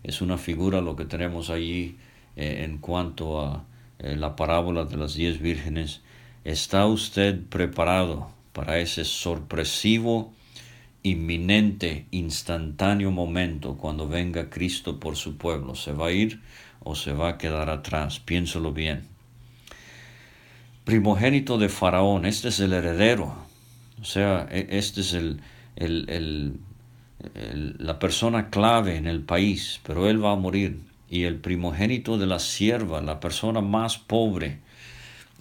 es 0.02 0.22
una 0.22 0.38
figura 0.38 0.80
lo 0.80 0.96
que 0.96 1.04
tenemos 1.04 1.50
allí 1.50 1.96
eh, 2.36 2.62
en 2.64 2.78
cuanto 2.78 3.40
a 3.40 3.64
eh, 3.98 4.16
la 4.16 4.36
parábola 4.36 4.84
de 4.84 4.96
las 4.96 5.14
diez 5.14 5.40
vírgenes. 5.40 6.00
¿Está 6.44 6.86
usted 6.86 7.40
preparado 7.48 8.30
para 8.52 8.78
ese 8.78 9.04
sorpresivo, 9.04 10.32
inminente, 11.02 12.06
instantáneo 12.10 13.10
momento 13.10 13.76
cuando 13.76 14.08
venga 14.08 14.50
Cristo 14.50 15.00
por 15.00 15.16
su 15.16 15.36
pueblo? 15.36 15.74
¿Se 15.74 15.92
va 15.92 16.08
a 16.08 16.12
ir 16.12 16.40
o 16.80 16.94
se 16.94 17.12
va 17.12 17.30
a 17.30 17.38
quedar 17.38 17.70
atrás? 17.70 18.20
Piénselo 18.20 18.72
bien 18.72 19.12
primogénito 20.84 21.58
de 21.58 21.68
Faraón, 21.68 22.26
este 22.26 22.48
es 22.48 22.60
el 22.60 22.72
heredero, 22.72 23.34
o 24.00 24.04
sea, 24.04 24.48
e, 24.50 24.66
este 24.70 25.00
es 25.02 25.14
el, 25.14 25.40
el, 25.76 26.58
la 27.78 27.98
persona 27.98 28.50
clave 28.50 28.96
en 28.96 29.06
el 29.06 29.22
país, 29.22 29.80
pero 29.84 30.08
él 30.08 30.22
va 30.22 30.32
a 30.32 30.36
morir. 30.36 30.80
Y 31.08 31.24
el 31.24 31.36
primogénito 31.36 32.18
de 32.18 32.26
la 32.26 32.38
sierva, 32.38 33.02
la 33.02 33.20
persona 33.20 33.60
más 33.60 33.98
pobre. 33.98 34.58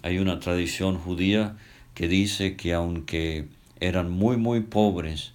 Hay 0.02 0.18
una 0.18 0.38
tradición 0.38 0.98
judía 0.98 1.56
que 1.94 2.08
dice 2.08 2.56
que 2.56 2.74
aunque 2.74 3.46
eran 3.80 4.10
muy 4.10 4.36
muy 4.36 4.60
pobres, 4.60 5.32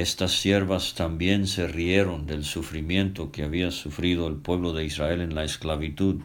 estas 0.00 0.32
siervas 0.32 0.94
también 0.94 1.46
se 1.46 1.66
rieron 1.66 2.26
del 2.26 2.44
sufrimiento 2.44 3.32
que 3.32 3.42
había 3.42 3.70
sufrido 3.70 4.26
el 4.28 4.36
pueblo 4.36 4.72
de 4.72 4.84
Israel 4.84 5.20
en 5.20 5.34
la 5.34 5.44
esclavitud. 5.44 6.22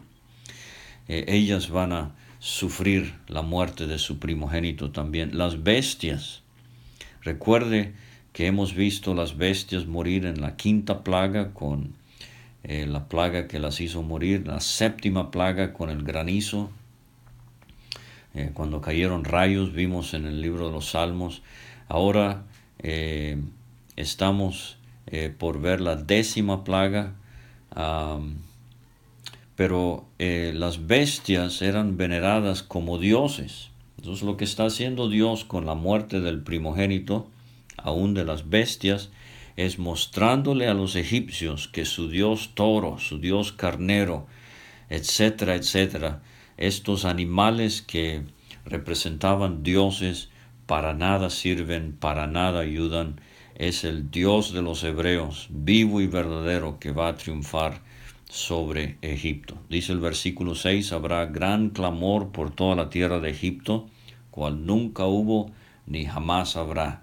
Eh, 1.08 1.24
ellas 1.28 1.70
van 1.70 1.92
a 1.92 2.14
sufrir 2.38 3.14
la 3.26 3.42
muerte 3.42 3.86
de 3.86 3.98
su 3.98 4.18
primogénito 4.18 4.90
también. 4.90 5.38
Las 5.38 5.62
bestias. 5.62 6.42
Recuerde 7.22 7.94
que 8.32 8.46
hemos 8.46 8.74
visto 8.74 9.14
las 9.14 9.36
bestias 9.36 9.86
morir 9.86 10.26
en 10.26 10.40
la 10.40 10.56
quinta 10.56 11.02
plaga 11.02 11.54
con 11.54 11.94
eh, 12.64 12.86
la 12.86 13.08
plaga 13.08 13.48
que 13.48 13.58
las 13.58 13.80
hizo 13.80 14.02
morir, 14.02 14.46
la 14.46 14.60
séptima 14.60 15.30
plaga 15.30 15.72
con 15.72 15.90
el 15.90 16.02
granizo. 16.02 16.70
Eh, 18.34 18.50
cuando 18.52 18.80
cayeron 18.80 19.24
rayos, 19.24 19.72
vimos 19.72 20.12
en 20.12 20.26
el 20.26 20.40
libro 20.40 20.66
de 20.66 20.72
los 20.72 20.90
Salmos. 20.90 21.42
Ahora 21.88 22.44
estamos 23.96 24.78
por 25.38 25.60
ver 25.60 25.80
la 25.80 25.96
décima 25.96 26.64
plaga 26.64 27.14
pero 29.56 30.04
eh, 30.18 30.52
las 30.54 30.86
bestias 30.86 31.62
eran 31.62 31.96
veneradas 31.96 32.62
como 32.62 32.98
dioses. 32.98 33.70
Entonces 33.98 34.24
lo 34.24 34.36
que 34.36 34.44
está 34.44 34.66
haciendo 34.66 35.08
Dios 35.08 35.44
con 35.44 35.64
la 35.64 35.74
muerte 35.74 36.20
del 36.20 36.42
primogénito, 36.42 37.28
aún 37.76 38.14
de 38.14 38.24
las 38.24 38.50
bestias, 38.50 39.10
es 39.56 39.78
mostrándole 39.78 40.66
a 40.66 40.74
los 40.74 40.96
egipcios 40.96 41.68
que 41.68 41.84
su 41.84 42.08
dios 42.08 42.50
toro, 42.54 42.98
su 42.98 43.18
dios 43.18 43.52
carnero, 43.52 44.26
etcétera, 44.90 45.54
etcétera, 45.54 46.22
estos 46.56 47.04
animales 47.04 47.82
que 47.82 48.22
representaban 48.64 49.62
dioses, 49.62 50.28
para 50.66 50.94
nada 50.94 51.30
sirven, 51.30 51.92
para 51.92 52.26
nada 52.26 52.60
ayudan, 52.60 53.20
es 53.54 53.84
el 53.84 54.10
Dios 54.10 54.52
de 54.52 54.62
los 54.62 54.82
hebreos, 54.84 55.48
vivo 55.50 56.00
y 56.00 56.06
verdadero, 56.06 56.78
que 56.78 56.92
va 56.92 57.08
a 57.08 57.16
triunfar 57.16 57.82
sobre 58.28 58.98
Egipto. 59.00 59.56
Dice 59.68 59.92
el 59.92 60.00
versículo 60.00 60.54
6, 60.54 60.92
habrá 60.92 61.26
gran 61.26 61.70
clamor 61.70 62.30
por 62.30 62.50
toda 62.50 62.74
la 62.74 62.90
tierra 62.90 63.20
de 63.20 63.30
Egipto, 63.30 63.88
cual 64.30 64.66
nunca 64.66 65.06
hubo 65.06 65.52
ni 65.86 66.04
jamás 66.04 66.56
habrá. 66.56 67.02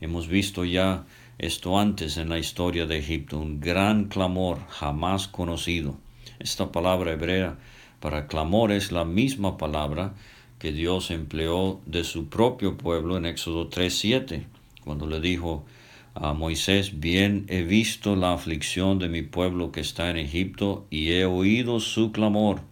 Hemos 0.00 0.28
visto 0.28 0.64
ya 0.64 1.04
esto 1.38 1.78
antes 1.78 2.16
en 2.16 2.28
la 2.28 2.38
historia 2.38 2.86
de 2.86 2.98
Egipto, 2.98 3.38
un 3.38 3.60
gran 3.60 4.06
clamor 4.06 4.58
jamás 4.68 5.28
conocido. 5.28 5.96
Esta 6.40 6.72
palabra 6.72 7.12
hebrea 7.12 7.58
para 8.00 8.26
clamor 8.26 8.72
es 8.72 8.90
la 8.90 9.04
misma 9.04 9.56
palabra 9.56 10.14
que 10.58 10.72
Dios 10.72 11.12
empleó 11.12 11.80
de 11.86 12.02
su 12.02 12.28
propio 12.28 12.76
pueblo 12.76 13.16
en 13.16 13.26
Éxodo 13.26 13.70
3.7, 13.70 14.46
cuando 14.88 15.06
le 15.06 15.20
dijo, 15.20 15.66
a 16.14 16.32
Moisés, 16.32 16.98
bien 16.98 17.44
he 17.48 17.60
visto 17.60 18.16
la 18.16 18.32
aflicción 18.32 18.98
de 18.98 19.10
mi 19.10 19.20
pueblo 19.20 19.70
que 19.70 19.82
está 19.82 20.08
en 20.08 20.16
Egipto 20.16 20.86
y 20.88 21.10
he 21.10 21.26
oído 21.26 21.78
su 21.78 22.10
clamor 22.10 22.62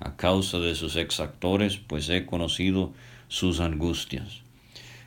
a 0.00 0.16
causa 0.16 0.58
de 0.58 0.74
sus 0.74 0.96
exactores, 0.96 1.76
pues 1.76 2.08
he 2.08 2.24
conocido 2.24 2.94
sus 3.28 3.60
angustias. 3.60 4.40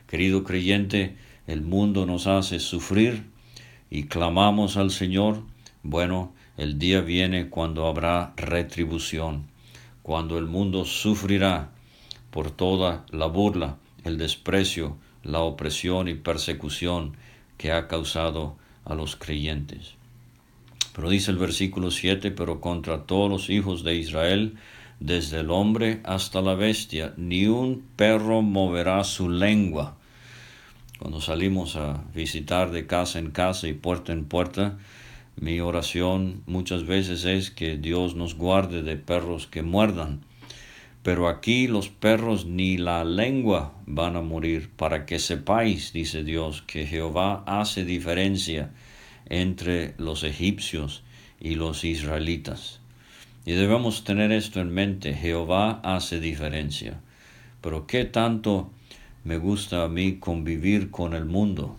Querido 0.06 0.44
creyente, 0.44 1.16
el 1.48 1.62
mundo 1.62 2.06
nos 2.06 2.28
hace 2.28 2.60
sufrir 2.60 3.24
y 3.90 4.04
clamamos 4.04 4.76
al 4.76 4.92
Señor. 4.92 5.42
Bueno, 5.82 6.32
el 6.56 6.78
día 6.78 7.00
viene 7.00 7.48
cuando 7.48 7.88
habrá 7.88 8.32
retribución, 8.36 9.48
cuando 10.02 10.38
el 10.38 10.46
mundo 10.46 10.84
sufrirá 10.84 11.72
por 12.30 12.52
toda 12.52 13.06
la 13.10 13.26
burla, 13.26 13.78
el 14.04 14.18
desprecio, 14.18 14.96
la 15.22 15.40
opresión 15.40 16.08
y 16.08 16.14
persecución 16.14 17.16
que 17.56 17.72
ha 17.72 17.88
causado 17.88 18.56
a 18.84 18.94
los 18.94 19.16
creyentes. 19.16 19.94
Pero 20.94 21.10
dice 21.10 21.30
el 21.30 21.38
versículo 21.38 21.90
7, 21.90 22.30
pero 22.30 22.60
contra 22.60 23.04
todos 23.04 23.30
los 23.30 23.50
hijos 23.50 23.84
de 23.84 23.96
Israel, 23.96 24.56
desde 24.98 25.40
el 25.40 25.50
hombre 25.50 26.00
hasta 26.04 26.42
la 26.42 26.54
bestia, 26.54 27.14
ni 27.16 27.46
un 27.46 27.82
perro 27.96 28.42
moverá 28.42 29.02
su 29.04 29.30
lengua. 29.30 29.96
Cuando 30.98 31.20
salimos 31.20 31.76
a 31.76 32.04
visitar 32.14 32.70
de 32.70 32.86
casa 32.86 33.18
en 33.18 33.30
casa 33.30 33.68
y 33.68 33.72
puerta 33.72 34.12
en 34.12 34.24
puerta, 34.24 34.78
mi 35.36 35.60
oración 35.60 36.42
muchas 36.46 36.84
veces 36.84 37.24
es 37.24 37.50
que 37.50 37.78
Dios 37.78 38.14
nos 38.14 38.34
guarde 38.34 38.82
de 38.82 38.96
perros 38.96 39.46
que 39.46 39.62
muerdan 39.62 40.20
pero 41.02 41.28
aquí 41.28 41.66
los 41.66 41.88
perros 41.88 42.44
ni 42.44 42.76
la 42.76 43.04
lengua 43.04 43.72
van 43.86 44.16
a 44.16 44.20
morir, 44.20 44.70
para 44.76 45.06
que 45.06 45.18
sepáis, 45.18 45.92
dice 45.92 46.24
Dios, 46.24 46.62
que 46.62 46.86
Jehová 46.86 47.42
hace 47.46 47.84
diferencia 47.84 48.70
entre 49.26 49.94
los 49.96 50.24
egipcios 50.24 51.02
y 51.40 51.54
los 51.54 51.84
israelitas. 51.84 52.80
Y 53.46 53.52
debemos 53.52 54.04
tener 54.04 54.30
esto 54.32 54.60
en 54.60 54.70
mente, 54.70 55.14
Jehová 55.14 55.80
hace 55.82 56.20
diferencia. 56.20 57.00
Pero 57.62 57.86
¿qué 57.86 58.04
tanto 58.04 58.70
me 59.24 59.38
gusta 59.38 59.84
a 59.84 59.88
mí 59.88 60.16
convivir 60.16 60.90
con 60.90 61.14
el 61.14 61.24
mundo? 61.24 61.76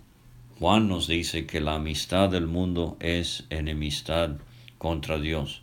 Juan 0.59 0.87
nos 0.87 1.07
dice 1.07 1.45
que 1.45 1.61
la 1.61 1.75
amistad 1.75 2.29
del 2.29 2.47
mundo 2.47 2.97
es 2.99 3.45
enemistad 3.49 4.37
contra 4.79 5.19
Dios. 5.19 5.61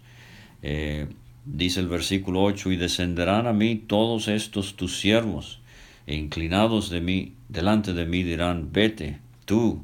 Eh, 0.62 1.08
Dice 1.50 1.80
el 1.80 1.88
versículo 1.88 2.42
8, 2.42 2.72
y 2.72 2.76
descenderán 2.76 3.46
a 3.46 3.54
mí 3.54 3.74
todos 3.74 4.28
estos 4.28 4.76
tus 4.76 5.00
siervos, 5.00 5.60
e 6.06 6.14
inclinados 6.14 6.90
de 6.90 7.00
mí, 7.00 7.32
delante 7.48 7.94
de 7.94 8.04
mí 8.04 8.22
dirán, 8.22 8.70
vete, 8.70 9.18
tú 9.46 9.82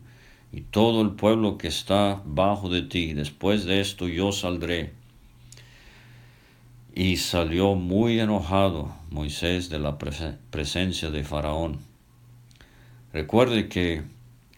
y 0.52 0.60
todo 0.60 1.00
el 1.00 1.12
pueblo 1.12 1.56
que 1.56 1.68
está 1.68 2.20
bajo 2.26 2.68
de 2.68 2.82
ti, 2.82 3.14
después 3.14 3.64
de 3.64 3.80
esto 3.80 4.08
yo 4.08 4.30
saldré. 4.30 4.92
Y 6.94 7.16
salió 7.16 7.74
muy 7.74 8.20
enojado 8.20 8.94
Moisés 9.10 9.70
de 9.70 9.78
la 9.78 9.96
presencia 9.98 11.10
de 11.10 11.24
Faraón. 11.24 11.78
Recuerde 13.12 13.68
que 13.68 14.02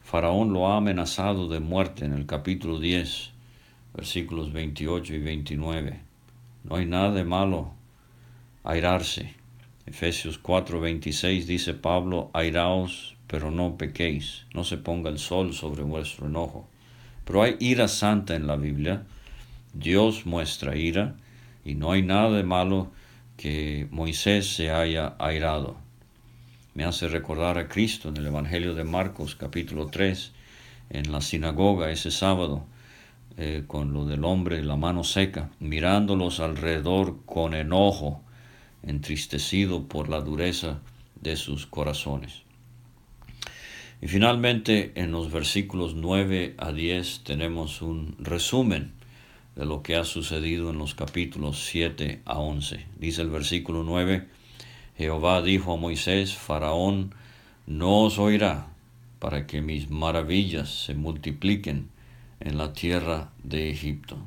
Faraón 0.03 0.53
lo 0.53 0.69
ha 0.69 0.77
amenazado 0.79 1.49
de 1.49 1.61
muerte 1.61 2.05
en 2.05 2.13
el 2.13 2.27
capítulo 2.27 2.81
10, 2.81 3.31
versículos 3.95 4.53
28 4.53 5.15
y 5.15 5.19
29. 5.21 6.06
No 6.69 6.77
hay 6.77 6.87
nada 6.87 7.13
de 7.13 7.25
malo 7.25 7.75
airarse. 8.65 9.35
Efesios 9.87 10.43
4:26 10.43 11.45
dice 11.47 11.75
Pablo, 11.75 12.31
airaos, 12.33 13.17
pero 13.29 13.53
no 13.53 13.77
pequéis, 13.77 14.47
no 14.53 14.65
se 14.65 14.77
ponga 14.77 15.09
el 15.09 15.21
sol 15.21 15.55
sobre 15.55 15.85
vuestro 15.85 16.27
enojo. 16.27 16.69
Pero 17.25 17.43
hay 17.43 17.57
ira 17.61 17.87
santa 17.87 18.35
en 18.35 18.49
la 18.49 18.57
Biblia. 18.57 19.05
Dios 19.75 20.27
muestra 20.27 20.77
ira 20.77 21.15
y 21.65 21.77
no 21.77 21.93
hay 21.93 22.03
nada 22.03 22.31
de 22.31 22.43
malo 22.43 22.91
que 23.37 23.87
Moisés 23.93 24.55
se 24.57 24.71
haya 24.71 25.15
airado. 25.19 25.77
Me 26.75 26.85
hace 26.85 27.09
recordar 27.09 27.59
a 27.59 27.69
Cristo 27.69 28.09
en 28.09 28.17
el 28.17 28.27
Evangelio 28.27 28.75
de 28.75 28.85
Marcos 28.85 29.37
capítulo 29.37 29.87
3, 29.87 30.33
en 30.91 31.13
la 31.13 31.21
sinagoga 31.21 31.91
ese 31.91 32.11
sábado, 32.11 32.67
eh, 33.39 33.65
con 33.67 33.93
lo 33.93 34.07
del 34.07 34.25
hombre 34.25 34.63
la 34.65 34.77
mano 34.77 35.05
seca, 35.05 35.51
mirándolos 35.61 36.41
alrededor 36.41 37.19
con 37.27 37.55
enojo, 37.55 38.23
entristecido 38.83 39.89
por 39.89 40.09
la 40.09 40.21
dureza 40.21 40.81
de 41.21 41.37
sus 41.37 41.67
corazones. 41.67 42.43
Y 44.01 44.09
finalmente 44.09 44.93
en 44.95 45.11
los 45.11 45.31
versículos 45.31 45.95
9 45.95 46.55
a 46.59 46.73
10 46.73 47.25
tenemos 47.25 47.83
un 47.83 48.15
resumen 48.19 48.93
de 49.55 49.65
lo 49.65 49.83
que 49.83 49.97
ha 49.97 50.05
sucedido 50.05 50.71
en 50.71 50.79
los 50.79 50.95
capítulos 50.95 51.65
7 51.65 52.21
a 52.25 52.39
11. 52.39 52.87
Dice 52.99 53.23
el 53.23 53.31
versículo 53.31 53.83
9, 53.83 54.29
Jehová 54.97 55.43
dijo 55.43 55.75
a 55.75 55.77
Moisés, 55.77 56.35
Faraón 56.35 57.15
no 57.67 58.01
os 58.01 58.19
oirá 58.19 58.69
para 59.19 59.47
que 59.47 59.61
mis 59.61 59.91
maravillas 59.91 60.85
se 60.85 60.95
multipliquen 60.95 61.89
en 62.41 62.59
la 62.59 62.73
tierra 62.73 63.31
de 63.43 63.71
Egipto. 63.71 64.19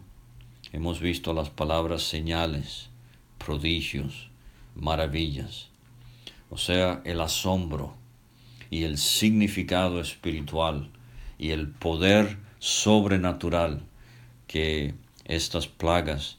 Hemos 0.71 0.99
visto 0.99 1.33
las 1.33 1.49
palabras 1.49 2.03
señales, 2.03 2.89
prodigios, 3.37 4.29
maravillas, 4.75 5.69
o 6.49 6.57
sea, 6.57 7.01
el 7.05 7.21
asombro 7.21 7.95
y 8.69 8.83
el 8.83 8.97
significado 8.97 9.99
espiritual 9.99 10.89
y 11.37 11.51
el 11.51 11.69
poder 11.69 12.37
sobrenatural 12.59 13.83
que 14.47 14.93
estas 15.25 15.67
plagas 15.67 16.37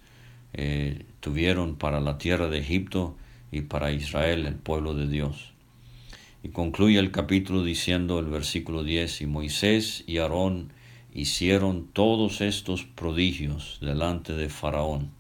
eh, 0.52 1.04
tuvieron 1.20 1.76
para 1.76 2.00
la 2.00 2.18
tierra 2.18 2.48
de 2.48 2.59
Egipto 2.59 3.16
y 3.52 3.62
para 3.62 3.92
Israel, 3.92 4.46
el 4.46 4.56
pueblo 4.56 4.94
de 4.94 5.09
Dios. 5.09 5.52
Y 6.42 6.48
concluye 6.50 6.98
el 6.98 7.11
capítulo 7.11 7.62
diciendo 7.62 8.18
el 8.18 8.26
versículo 8.26 8.83
10, 8.83 9.22
y 9.22 9.26
Moisés 9.26 10.04
y 10.06 10.18
Aarón 10.18 10.72
hicieron 11.14 11.88
todos 11.92 12.40
estos 12.40 12.85
prodigios 12.85 13.79
delante 13.81 14.33
de 14.35 14.49
Faraón. 14.49 15.11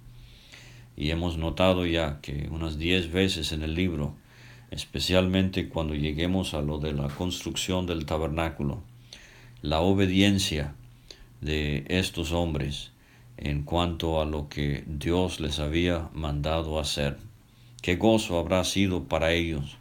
Y 0.96 1.10
hemos 1.10 1.38
notado 1.38 1.86
ya 1.86 2.20
que 2.20 2.48
unas 2.50 2.78
diez 2.78 3.10
veces 3.10 3.52
en 3.52 3.62
el 3.62 3.74
libro, 3.74 4.14
especialmente 4.70 5.68
cuando 5.68 5.94
lleguemos 5.94 6.54
a 6.54 6.62
lo 6.62 6.78
de 6.78 6.92
la 6.92 7.08
construcción 7.08 7.86
del 7.86 8.06
tabernáculo, 8.06 8.82
la 9.62 9.80
obediencia 9.80 10.74
de 11.40 11.84
estos 11.88 12.32
hombres 12.32 12.92
en 13.36 13.62
cuanto 13.62 14.20
a 14.20 14.26
lo 14.26 14.48
que 14.48 14.84
Dios 14.86 15.40
les 15.40 15.58
había 15.58 16.10
mandado 16.12 16.78
hacer. 16.78 17.16
Qué 17.80 17.96
gozo 17.96 18.38
habrá 18.38 18.64
sido 18.64 19.04
para 19.04 19.32
ellos 19.32 19.78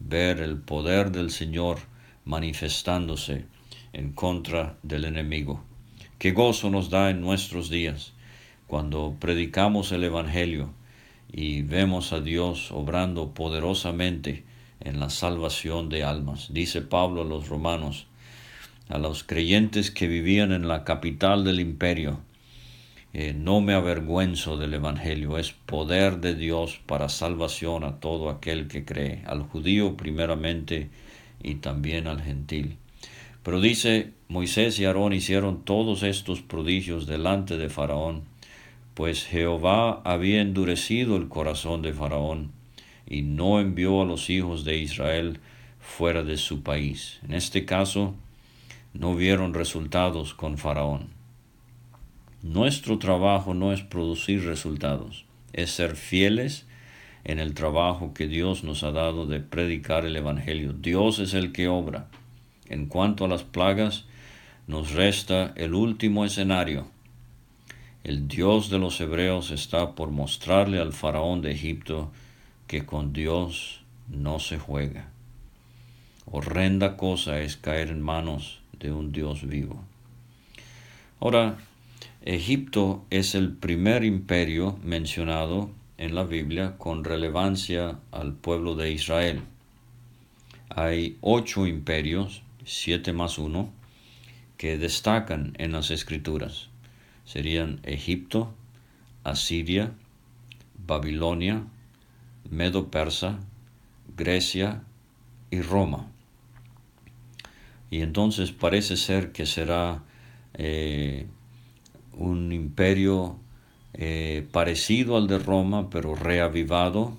ver 0.00 0.40
el 0.40 0.56
poder 0.56 1.12
del 1.12 1.30
Señor 1.30 1.78
manifestándose 2.24 3.44
en 3.92 4.12
contra 4.12 4.76
del 4.82 5.04
enemigo. 5.04 5.62
Qué 6.18 6.32
gozo 6.32 6.70
nos 6.70 6.88
da 6.90 7.10
en 7.10 7.20
nuestros 7.20 7.68
días 7.68 8.12
cuando 8.66 9.16
predicamos 9.18 9.92
el 9.92 10.04
Evangelio 10.04 10.72
y 11.32 11.62
vemos 11.62 12.12
a 12.12 12.20
Dios 12.20 12.70
obrando 12.72 13.34
poderosamente 13.34 14.44
en 14.80 15.00
la 15.00 15.10
salvación 15.10 15.88
de 15.88 16.04
almas. 16.04 16.52
Dice 16.52 16.80
Pablo 16.80 17.22
a 17.22 17.24
los 17.24 17.48
romanos, 17.48 18.06
a 18.88 18.98
los 18.98 19.24
creyentes 19.24 19.90
que 19.90 20.06
vivían 20.06 20.52
en 20.52 20.68
la 20.68 20.84
capital 20.84 21.44
del 21.44 21.60
imperio, 21.60 22.20
eh, 23.14 23.34
no 23.34 23.60
me 23.60 23.74
avergüenzo 23.74 24.56
del 24.56 24.74
Evangelio, 24.74 25.36
es 25.36 25.52
poder 25.52 26.20
de 26.20 26.34
Dios 26.34 26.80
para 26.86 27.10
salvación 27.10 27.84
a 27.84 28.00
todo 28.00 28.30
aquel 28.30 28.68
que 28.68 28.84
cree, 28.84 29.22
al 29.26 29.42
judío 29.42 29.96
primeramente 29.98 30.88
y 31.42 31.56
también 31.56 32.06
al 32.06 32.22
gentil. 32.22 32.78
Pero 33.42 33.60
dice, 33.60 34.12
Moisés 34.28 34.78
y 34.78 34.84
Aarón 34.84 35.12
hicieron 35.12 35.64
todos 35.64 36.02
estos 36.02 36.42
prodigios 36.42 37.06
delante 37.06 37.56
de 37.56 37.68
Faraón, 37.68 38.22
pues 38.94 39.24
Jehová 39.24 40.00
había 40.04 40.40
endurecido 40.40 41.16
el 41.16 41.28
corazón 41.28 41.82
de 41.82 41.92
Faraón 41.92 42.52
y 43.08 43.22
no 43.22 43.60
envió 43.60 44.02
a 44.02 44.04
los 44.04 44.30
hijos 44.30 44.64
de 44.64 44.78
Israel 44.78 45.40
fuera 45.80 46.22
de 46.22 46.36
su 46.36 46.62
país. 46.62 47.18
En 47.24 47.34
este 47.34 47.64
caso, 47.64 48.14
no 48.94 49.14
vieron 49.14 49.54
resultados 49.54 50.34
con 50.34 50.58
Faraón. 50.58 51.08
Nuestro 52.42 52.98
trabajo 52.98 53.54
no 53.54 53.72
es 53.72 53.82
producir 53.82 54.44
resultados, 54.44 55.24
es 55.52 55.70
ser 55.70 55.96
fieles 55.96 56.66
en 57.24 57.38
el 57.38 57.54
trabajo 57.54 58.14
que 58.14 58.26
Dios 58.26 58.64
nos 58.64 58.82
ha 58.82 58.90
dado 58.90 59.26
de 59.26 59.40
predicar 59.40 60.04
el 60.04 60.16
Evangelio. 60.16 60.72
Dios 60.72 61.18
es 61.18 61.34
el 61.34 61.52
que 61.52 61.68
obra. 61.68 62.08
En 62.72 62.86
cuanto 62.86 63.26
a 63.26 63.28
las 63.28 63.42
plagas, 63.42 64.06
nos 64.66 64.92
resta 64.92 65.52
el 65.56 65.74
último 65.74 66.24
escenario. 66.24 66.86
El 68.02 68.28
Dios 68.28 68.70
de 68.70 68.78
los 68.78 68.98
hebreos 68.98 69.50
está 69.50 69.94
por 69.94 70.10
mostrarle 70.10 70.80
al 70.80 70.94
faraón 70.94 71.42
de 71.42 71.52
Egipto 71.52 72.10
que 72.66 72.86
con 72.86 73.12
Dios 73.12 73.82
no 74.08 74.38
se 74.38 74.58
juega. 74.58 75.10
Horrenda 76.24 76.96
cosa 76.96 77.40
es 77.40 77.58
caer 77.58 77.90
en 77.90 78.00
manos 78.00 78.62
de 78.78 78.90
un 78.90 79.12
Dios 79.12 79.46
vivo. 79.46 79.84
Ahora, 81.20 81.58
Egipto 82.22 83.04
es 83.10 83.34
el 83.34 83.52
primer 83.52 84.02
imperio 84.02 84.78
mencionado 84.82 85.70
en 85.98 86.14
la 86.14 86.24
Biblia 86.24 86.76
con 86.78 87.04
relevancia 87.04 87.98
al 88.12 88.32
pueblo 88.32 88.76
de 88.76 88.92
Israel. 88.92 89.42
Hay 90.70 91.18
ocho 91.20 91.66
imperios, 91.66 92.42
siete 92.64 93.12
más 93.12 93.38
uno, 93.38 93.72
que 94.56 94.78
destacan 94.78 95.54
en 95.58 95.72
las 95.72 95.90
escrituras. 95.90 96.68
Serían 97.24 97.80
Egipto, 97.84 98.54
Asiria, 99.24 99.92
Babilonia, 100.86 101.64
Medo-Persa, 102.50 103.40
Grecia 104.16 104.82
y 105.50 105.60
Roma. 105.62 106.10
Y 107.90 108.00
entonces 108.00 108.52
parece 108.52 108.96
ser 108.96 109.32
que 109.32 109.46
será 109.46 110.02
eh, 110.54 111.26
un 112.12 112.52
imperio 112.52 113.38
eh, 113.94 114.46
parecido 114.50 115.16
al 115.16 115.26
de 115.26 115.38
Roma, 115.38 115.90
pero 115.90 116.14
reavivado 116.14 117.16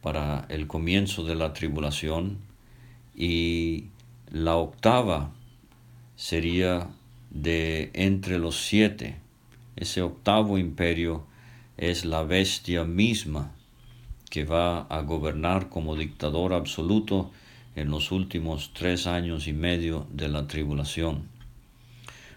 para 0.00 0.46
el 0.48 0.66
comienzo 0.66 1.22
de 1.24 1.36
la 1.36 1.52
tribulación. 1.52 2.38
Y 3.14 3.86
la 4.32 4.56
octava 4.56 5.30
sería 6.16 6.88
de 7.28 7.90
entre 7.92 8.38
los 8.38 8.56
siete. 8.56 9.16
Ese 9.76 10.00
octavo 10.00 10.56
imperio 10.56 11.26
es 11.76 12.06
la 12.06 12.22
bestia 12.22 12.84
misma 12.84 13.52
que 14.30 14.44
va 14.44 14.84
a 14.84 15.02
gobernar 15.02 15.68
como 15.68 15.96
dictador 15.96 16.54
absoluto 16.54 17.30
en 17.76 17.90
los 17.90 18.10
últimos 18.10 18.72
tres 18.72 19.06
años 19.06 19.46
y 19.48 19.52
medio 19.52 20.06
de 20.10 20.30
la 20.30 20.46
tribulación. 20.46 21.28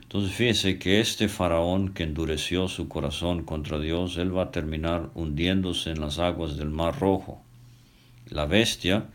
Entonces 0.02 0.34
fíjese 0.34 0.78
que 0.78 1.00
este 1.00 1.30
faraón 1.30 1.94
que 1.94 2.04
endureció 2.04 2.68
su 2.68 2.90
corazón 2.90 3.44
contra 3.44 3.80
Dios, 3.80 4.18
él 4.18 4.36
va 4.36 4.44
a 4.44 4.52
terminar 4.52 5.12
hundiéndose 5.16 5.92
en 5.92 6.02
las 6.02 6.20
aguas 6.20 6.58
del 6.58 6.72
Mar 6.72 7.00
Rojo. 7.00 7.42
La 8.28 8.46
bestia, 8.46 9.06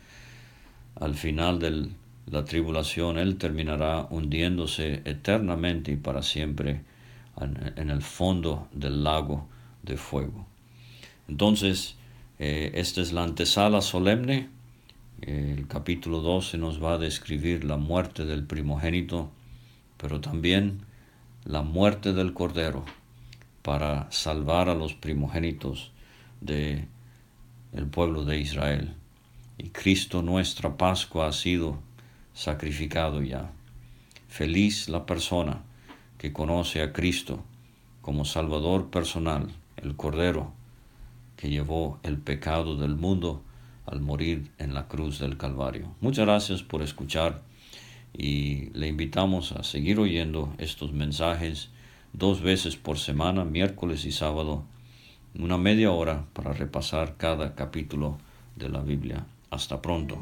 al 0.95 1.13
final 1.13 1.59
de 1.59 2.00
la 2.27 2.45
tribulación, 2.45 3.17
él 3.17 3.37
terminará 3.37 4.07
hundiéndose 4.09 5.01
eternamente 5.05 5.91
y 5.91 5.97
para 5.97 6.21
siempre 6.21 6.81
en, 7.39 7.89
el 7.89 8.01
fondo 8.01 8.67
del 8.71 9.03
lago 9.03 9.47
de 9.83 9.97
fuego. 9.97 10.45
Entonces, 11.27 11.95
eh, 12.39 12.71
esta 12.75 13.01
es 13.01 13.13
la 13.13 13.23
antesala 13.23 13.81
solemne. 13.81 14.49
el 15.21 15.67
capítulo 15.67 16.21
12 16.21 16.57
nos 16.57 16.83
va 16.83 16.93
a 16.93 16.97
describir 16.97 17.63
la 17.63 17.77
muerte 17.77 18.25
del 18.25 18.43
primogénito 18.43 19.31
pero 20.01 20.19
también 20.19 20.81
la 21.45 21.61
muerte 21.61 22.13
del 22.13 22.33
Cordero 22.33 22.83
para 23.61 24.11
salvar 24.11 24.67
a 24.67 24.73
los 24.73 24.95
primogénitos 24.95 25.91
de 26.41 26.87
el 27.71 27.85
pueblo 27.85 28.25
de 28.25 28.39
Israel. 28.39 28.95
Y 29.59 29.69
Cristo 29.69 30.23
nuestra 30.23 30.75
Pascua 30.75 31.27
ha 31.27 31.33
sido 31.33 31.77
sacrificado 32.33 33.21
ya. 33.21 33.51
Feliz 34.27 34.89
la 34.89 35.05
persona 35.05 35.63
que 36.17 36.31
conoce 36.31 36.81
a 36.81 36.93
Cristo 36.93 37.43
como 38.01 38.25
Salvador 38.25 38.89
personal, 38.89 39.49
el 39.77 39.95
Cordero 39.95 40.53
que 41.35 41.49
llevó 41.49 41.99
el 42.03 42.17
pecado 42.17 42.77
del 42.77 42.95
mundo 42.95 43.41
al 43.87 43.99
morir 43.99 44.51
en 44.59 44.73
la 44.73 44.87
cruz 44.87 45.17
del 45.17 45.37
Calvario. 45.37 45.87
Muchas 45.99 46.25
gracias 46.25 46.61
por 46.61 46.83
escuchar 46.83 47.41
y 48.15 48.69
le 48.73 48.87
invitamos 48.87 49.51
a 49.53 49.63
seguir 49.63 49.99
oyendo 49.99 50.53
estos 50.59 50.93
mensajes 50.93 51.69
dos 52.13 52.41
veces 52.41 52.75
por 52.75 52.99
semana, 52.99 53.43
miércoles 53.43 54.05
y 54.05 54.11
sábado, 54.11 54.63
una 55.33 55.57
media 55.57 55.91
hora 55.91 56.25
para 56.33 56.53
repasar 56.53 57.15
cada 57.17 57.55
capítulo 57.55 58.17
de 58.55 58.69
la 58.69 58.81
Biblia. 58.81 59.25
Hasta 59.49 59.81
pronto. 59.81 60.21